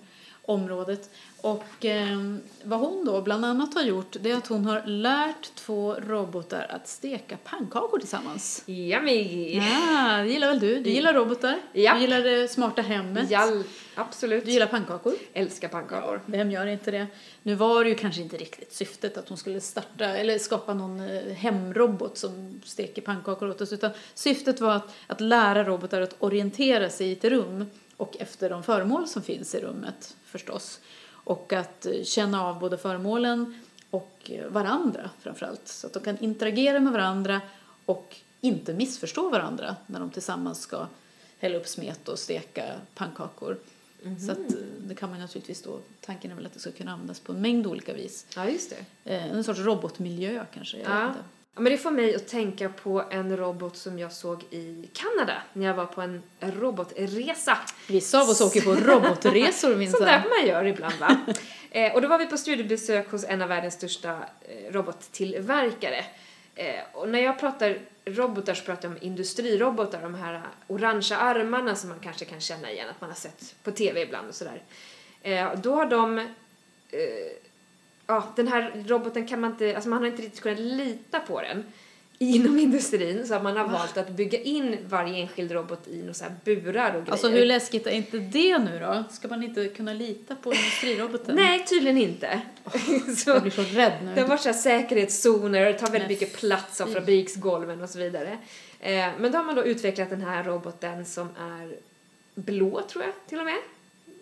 området. 0.48 1.10
Och 1.40 1.84
eh, 1.84 2.18
vad 2.62 2.80
hon 2.80 3.04
då 3.04 3.22
bland 3.22 3.44
annat 3.44 3.74
har 3.74 3.82
gjort 3.82 4.16
det 4.20 4.30
är 4.30 4.36
att 4.36 4.46
hon 4.46 4.64
har 4.66 4.82
lärt 4.86 5.54
två 5.54 5.94
robotar 5.94 6.66
att 6.70 6.88
steka 6.88 7.36
pannkakor 7.44 7.98
tillsammans. 7.98 8.62
Yummy! 8.66 9.54
Ja, 9.56 10.18
det 10.22 10.28
gillar 10.28 10.48
väl 10.48 10.60
du? 10.60 10.80
Du 10.80 10.90
gillar 10.90 11.14
robotar? 11.14 11.60
Ja. 11.72 11.94
Du 11.94 12.00
gillar 12.00 12.22
det 12.22 12.48
smarta 12.48 12.82
hemmet? 12.82 13.30
Jall, 13.30 13.64
absolut. 13.94 14.44
Du 14.44 14.50
gillar 14.50 14.66
pannkakor? 14.66 15.14
Älskar 15.32 15.68
pannkakor. 15.68 16.20
Vem 16.26 16.50
gör 16.50 16.66
inte 16.66 16.90
det? 16.90 17.06
Nu 17.42 17.54
var 17.54 17.84
det 17.84 17.90
ju 17.90 17.96
kanske 17.96 18.22
inte 18.22 18.36
riktigt 18.36 18.72
syftet 18.72 19.16
att 19.16 19.28
hon 19.28 19.38
skulle 19.38 19.60
starta 19.60 20.04
eller 20.04 20.38
skapa 20.38 20.74
någon 20.74 21.00
eh, 21.00 21.34
hemrobot 21.34 22.18
som 22.18 22.60
steker 22.64 23.02
pannkakor 23.02 23.50
åt 23.50 23.60
oss 23.60 23.72
utan 23.72 23.90
syftet 24.14 24.60
var 24.60 24.74
att, 24.74 24.94
att 25.06 25.20
lära 25.20 25.64
robotar 25.64 26.00
att 26.00 26.16
orientera 26.18 26.90
sig 26.90 27.08
i 27.08 27.12
ett 27.12 27.24
rum 27.24 27.66
och 27.98 28.16
efter 28.20 28.50
de 28.50 28.62
föremål 28.62 29.08
som 29.08 29.22
finns 29.22 29.54
i 29.54 29.60
rummet 29.60 30.16
förstås 30.24 30.80
och 31.10 31.52
att 31.52 31.86
eh, 31.86 32.02
känna 32.04 32.44
av 32.44 32.58
både 32.58 32.78
föremålen 32.78 33.60
och 33.90 34.30
eh, 34.30 34.46
varandra 34.48 35.10
framförallt 35.20 35.68
så 35.68 35.86
att 35.86 35.92
de 35.92 36.02
kan 36.02 36.18
interagera 36.18 36.80
med 36.80 36.92
varandra 36.92 37.40
och 37.84 38.16
inte 38.40 38.74
missförstå 38.74 39.28
varandra 39.30 39.76
när 39.86 40.00
de 40.00 40.10
tillsammans 40.10 40.60
ska 40.60 40.86
hälla 41.38 41.56
upp 41.56 41.66
smet 41.66 42.08
och 42.08 42.18
steka 42.18 42.64
pannkakor. 42.94 43.58
Så 44.26 44.32
att, 44.32 44.38
eh, 44.38 44.58
det 44.78 44.94
kan 44.94 45.10
man 45.10 45.20
naturligtvis 45.20 45.62
då, 45.62 45.80
tanken 46.00 46.30
är 46.30 46.34
väl 46.34 46.46
att 46.46 46.52
det 46.54 46.60
ska 46.60 46.70
kunna 46.70 46.92
användas 46.92 47.20
på 47.20 47.32
en 47.32 47.40
mängd 47.40 47.66
olika 47.66 47.92
vis. 47.94 48.26
Ja, 48.36 48.48
just 48.48 48.74
det. 49.04 49.14
En 49.14 49.44
sorts 49.44 49.60
robotmiljö 49.60 50.44
kanske, 50.54 50.78
jag 50.78 50.90
Ja. 50.90 51.14
Ja, 51.58 51.62
men 51.62 51.72
det 51.72 51.78
får 51.78 51.90
mig 51.90 52.14
att 52.14 52.28
tänka 52.28 52.68
på 52.68 53.04
en 53.10 53.36
robot 53.36 53.76
som 53.76 53.98
jag 53.98 54.12
såg 54.12 54.44
i 54.50 54.88
Kanada 54.92 55.42
när 55.52 55.66
jag 55.66 55.74
var 55.74 55.86
på 55.86 56.00
en 56.00 56.22
robotresa. 56.40 57.58
Vissa 57.88 58.22
av 58.22 58.28
oss 58.28 58.40
åker 58.40 58.60
på 58.60 58.74
robotresor 58.74 59.50
Sånt 59.52 59.62
där 59.72 59.78
minsann. 59.78 60.22
man 60.38 60.46
gör 60.46 60.64
ibland 60.64 60.94
va? 61.00 61.16
eh, 61.70 61.94
och 61.94 62.02
då 62.02 62.08
var 62.08 62.18
vi 62.18 62.26
på 62.26 62.36
studiebesök 62.36 63.10
hos 63.10 63.24
en 63.24 63.42
av 63.42 63.48
världens 63.48 63.74
största 63.74 64.10
eh, 64.10 64.72
robottillverkare. 64.72 66.04
Eh, 66.54 66.80
och 66.92 67.08
när 67.08 67.18
jag 67.18 67.38
pratar 67.40 67.78
robotar 68.04 68.54
så 68.54 68.64
pratar 68.64 68.88
jag 68.88 68.96
om 68.96 69.02
industrirobotar, 69.02 70.02
de 70.02 70.14
här 70.14 70.42
orangea 70.66 71.18
armarna 71.18 71.74
som 71.74 71.88
man 71.90 72.00
kanske 72.00 72.24
kan 72.24 72.40
känna 72.40 72.70
igen 72.70 72.88
att 72.90 73.00
man 73.00 73.10
har 73.10 73.16
sett 73.16 73.54
på 73.62 73.70
tv 73.70 74.02
ibland 74.02 74.28
och 74.28 74.34
sådär. 74.34 74.62
Eh, 75.22 75.54
då 75.54 75.74
har 75.74 75.86
de 75.86 76.18
eh, 76.18 76.26
ja, 78.08 78.32
den 78.36 78.48
här 78.48 78.84
roboten 78.86 79.26
kan 79.26 79.40
man 79.40 79.50
inte, 79.50 79.74
alltså 79.74 79.90
man 79.90 79.98
har 79.98 80.06
inte 80.06 80.22
riktigt 80.22 80.42
kunnat 80.42 80.58
lita 80.58 81.20
på 81.20 81.40
den 81.40 81.64
inom 82.18 82.58
industrin 82.66 83.26
så 83.26 83.34
att 83.34 83.42
man 83.42 83.56
har 83.56 83.68
valt 83.68 83.96
att 83.96 84.08
bygga 84.08 84.40
in 84.40 84.76
varje 84.88 85.16
enskild 85.16 85.52
robot 85.52 85.88
i 85.88 85.98
några 85.98 86.14
så 86.14 86.24
burar 86.44 86.88
och 86.88 87.00
grejer. 87.00 87.12
Alltså 87.12 87.28
hur 87.28 87.44
läskigt 87.44 87.86
är 87.86 87.90
inte 87.90 88.18
det 88.18 88.58
nu 88.58 88.78
då? 88.78 89.04
Ska 89.10 89.28
man 89.28 89.42
inte 89.42 89.68
kunna 89.68 89.92
lita 89.92 90.34
på 90.34 90.54
industriroboten? 90.54 91.36
Nej, 91.36 91.64
tydligen 91.64 91.98
inte. 91.98 92.40
så, 93.16 93.30
Jag 93.30 93.42
blir 93.42 93.52
så 93.52 93.62
rädd 93.62 93.92
nu. 94.04 94.14
det 94.14 94.20
har 94.20 94.28
varit 94.28 94.40
så 94.40 94.52
säkerhetszoner 94.52 95.66
och 95.66 95.72
det 95.72 95.78
tar 95.78 95.86
väldigt 95.86 96.08
Nej, 96.08 96.18
mycket 96.20 96.36
plats 96.36 96.80
av 96.80 96.86
fabriksgolven 96.86 97.82
och 97.82 97.90
så 97.90 97.98
vidare. 97.98 98.38
Eh, 98.80 99.08
men 99.18 99.32
då 99.32 99.38
har 99.38 99.44
man 99.44 99.54
då 99.54 99.64
utvecklat 99.64 100.10
den 100.10 100.20
här 100.20 100.44
roboten 100.44 101.04
som 101.04 101.28
är 101.40 101.76
blå 102.34 102.82
tror 102.82 103.04
jag 103.04 103.12
till 103.26 103.38
och 103.38 103.44
med. 103.44 103.58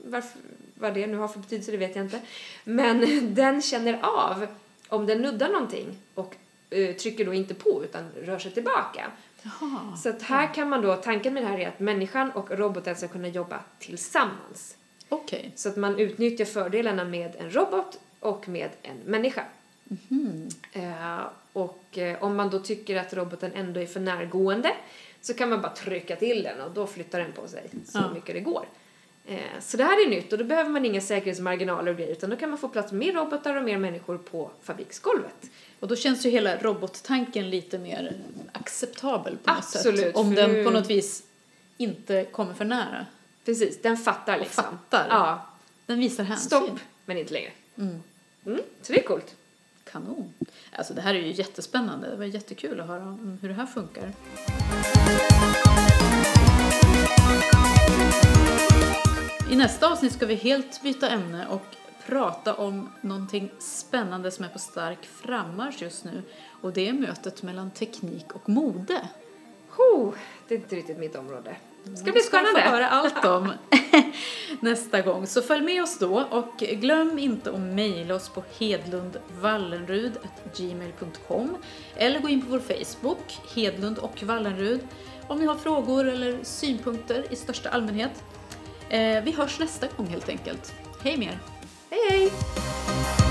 Varför, 0.04 0.40
vad 0.78 0.94
det 0.94 1.06
nu 1.06 1.16
har 1.16 1.28
för 1.28 1.38
betydelse 1.38 1.70
det 1.70 1.76
vet 1.76 1.96
jag 1.96 2.04
inte. 2.04 2.20
Men 2.64 3.34
den 3.34 3.62
känner 3.62 3.98
av 4.02 4.46
om 4.88 5.06
den 5.06 5.22
nuddar 5.22 5.48
någonting 5.48 5.96
och 6.14 6.34
eh, 6.70 6.94
trycker 6.96 7.24
då 7.24 7.34
inte 7.34 7.54
på 7.54 7.84
utan 7.84 8.10
rör 8.22 8.38
sig 8.38 8.50
tillbaka. 8.52 9.10
Jaha. 9.42 9.96
Så 9.96 10.08
att 10.08 10.22
här 10.22 10.54
kan 10.54 10.68
man 10.68 10.82
då, 10.82 10.96
tanken 10.96 11.34
med 11.34 11.42
det 11.42 11.46
här 11.48 11.58
är 11.58 11.68
att 11.68 11.80
människan 11.80 12.30
och 12.30 12.50
roboten 12.58 12.96
ska 12.96 13.08
kunna 13.08 13.28
jobba 13.28 13.60
tillsammans. 13.78 14.76
Okej. 15.08 15.52
Så 15.56 15.68
att 15.68 15.76
man 15.76 15.98
utnyttjar 15.98 16.44
fördelarna 16.44 17.04
med 17.04 17.36
en 17.38 17.50
robot 17.50 17.98
och 18.20 18.48
med 18.48 18.70
en 18.82 18.96
människa. 19.04 19.44
Eh, 20.72 21.20
och 21.52 21.98
eh, 21.98 22.22
om 22.22 22.36
man 22.36 22.50
då 22.50 22.58
tycker 22.58 22.96
att 22.96 23.14
roboten 23.14 23.52
ändå 23.54 23.80
är 23.80 23.86
för 23.86 24.00
närgående 24.00 24.72
så 25.20 25.34
kan 25.34 25.48
man 25.50 25.60
bara 25.62 25.72
trycka 25.74 26.16
till 26.16 26.42
den 26.42 26.60
och 26.60 26.70
då 26.70 26.86
flyttar 26.86 27.18
den 27.18 27.32
på 27.32 27.48
sig 27.48 27.70
så 27.86 27.98
Ja. 27.98 28.10
mycket 28.14 28.34
det 28.34 28.40
går. 28.40 28.66
Eh, 29.26 29.60
så 29.60 29.76
det 29.76 29.84
här 29.84 30.06
är 30.06 30.10
nytt 30.10 30.32
och 30.32 30.38
då 30.38 30.44
behöver 30.44 30.70
man 30.70 30.84
inga 30.84 31.00
säkerhetsmarginaler 31.00 31.90
och 31.90 31.96
grejer 31.96 32.12
utan 32.12 32.30
då 32.30 32.36
kan 32.36 32.48
man 32.48 32.58
få 32.58 32.68
plats 32.68 32.92
med 32.92 32.98
mer 32.98 33.12
robotar 33.12 33.56
och 33.56 33.64
mer 33.64 33.78
människor 33.78 34.18
på 34.18 34.50
fabriksgolvet. 34.62 35.50
Och 35.80 35.88
då 35.88 35.96
känns 35.96 36.26
ju 36.26 36.30
hela 36.30 36.56
robottanken 36.56 37.50
lite 37.50 37.78
mer 37.78 38.16
acceptabel 38.52 39.36
på 39.36 39.50
något 39.50 39.58
Absolut, 39.58 40.00
sätt. 40.00 40.16
Om 40.16 40.34
den 40.34 40.64
på 40.64 40.70
något 40.70 40.90
vis 40.90 41.22
inte 41.76 42.24
kommer 42.24 42.54
för 42.54 42.64
nära. 42.64 43.06
Precis, 43.44 43.82
den 43.82 43.96
fattar 43.96 44.38
liksom. 44.38 44.64
fattar. 44.64 45.06
Ja, 45.08 45.46
Den 45.86 45.98
visar 45.98 46.24
hänsyn. 46.24 46.46
stopp, 46.46 46.78
men 47.04 47.18
inte 47.18 47.32
längre. 47.32 47.50
Mm. 47.78 48.00
Så 48.82 48.92
det 48.92 49.00
är 49.00 49.06
coolt. 49.06 49.34
Kanon. 49.84 50.34
Alltså 50.72 50.94
det 50.94 51.00
här 51.00 51.14
är 51.14 51.18
ju 51.18 51.32
jättespännande. 51.32 52.10
Det 52.10 52.16
var 52.16 52.24
jättekul 52.24 52.80
att 52.80 52.86
höra 52.86 53.02
om 53.02 53.38
hur 53.42 53.48
det 53.48 53.54
här 53.54 53.66
funkar. 53.66 54.12
I 59.56 59.58
nästa 59.58 59.92
avsnitt 59.92 60.12
ska 60.12 60.26
vi 60.26 60.34
helt 60.34 60.82
byta 60.82 61.08
ämne 61.08 61.46
och 61.46 61.62
prata 62.06 62.54
om 62.54 62.92
någonting 63.00 63.50
spännande 63.58 64.30
som 64.30 64.44
är 64.44 64.48
på 64.48 64.58
stark 64.58 65.06
frammarsch 65.06 65.82
just 65.82 66.04
nu. 66.04 66.22
Och 66.60 66.72
det 66.72 66.88
är 66.88 66.92
mötet 66.92 67.42
mellan 67.42 67.70
teknik 67.70 68.34
och 68.34 68.48
mode. 68.48 69.08
Ho, 69.68 70.12
det 70.48 70.54
är 70.54 70.58
inte 70.58 70.76
riktigt 70.76 70.98
mitt 70.98 71.16
område. 71.16 71.56
Det 71.84 71.96
ska 71.96 72.12
bli 72.12 72.12
Det 72.12 72.20
ska 72.26 72.40
vi 72.40 72.46
få 72.46 72.50
spännande. 72.52 72.60
höra 72.60 72.88
allt 72.88 73.24
om 73.24 73.52
nästa 74.60 75.00
gång. 75.00 75.26
Så 75.26 75.42
följ 75.42 75.64
med 75.64 75.82
oss 75.82 75.98
då 75.98 76.24
och 76.30 76.58
glöm 76.58 77.18
inte 77.18 77.50
att 77.50 77.60
mejla 77.60 78.14
oss 78.14 78.28
på 78.28 78.44
hedlundvallenrud.gmail.com 78.58 81.56
eller 81.96 82.20
gå 82.20 82.28
in 82.28 82.42
på 82.42 82.48
vår 82.50 82.58
Facebook, 82.58 83.38
Hedlund 83.54 83.98
och 83.98 84.22
Wallenrud, 84.22 84.80
om 85.28 85.38
ni 85.38 85.46
har 85.46 85.54
frågor 85.54 86.08
eller 86.08 86.38
synpunkter 86.42 87.24
i 87.30 87.36
största 87.36 87.68
allmänhet. 87.68 88.22
Eh, 88.90 89.24
vi 89.24 89.32
hörs 89.32 89.58
nästa 89.58 89.86
gång 89.96 90.06
helt 90.06 90.28
enkelt. 90.28 90.74
Hej 91.02 91.16
med 91.16 91.28
er! 91.28 91.38
Hej 91.90 92.00
hej! 92.10 93.25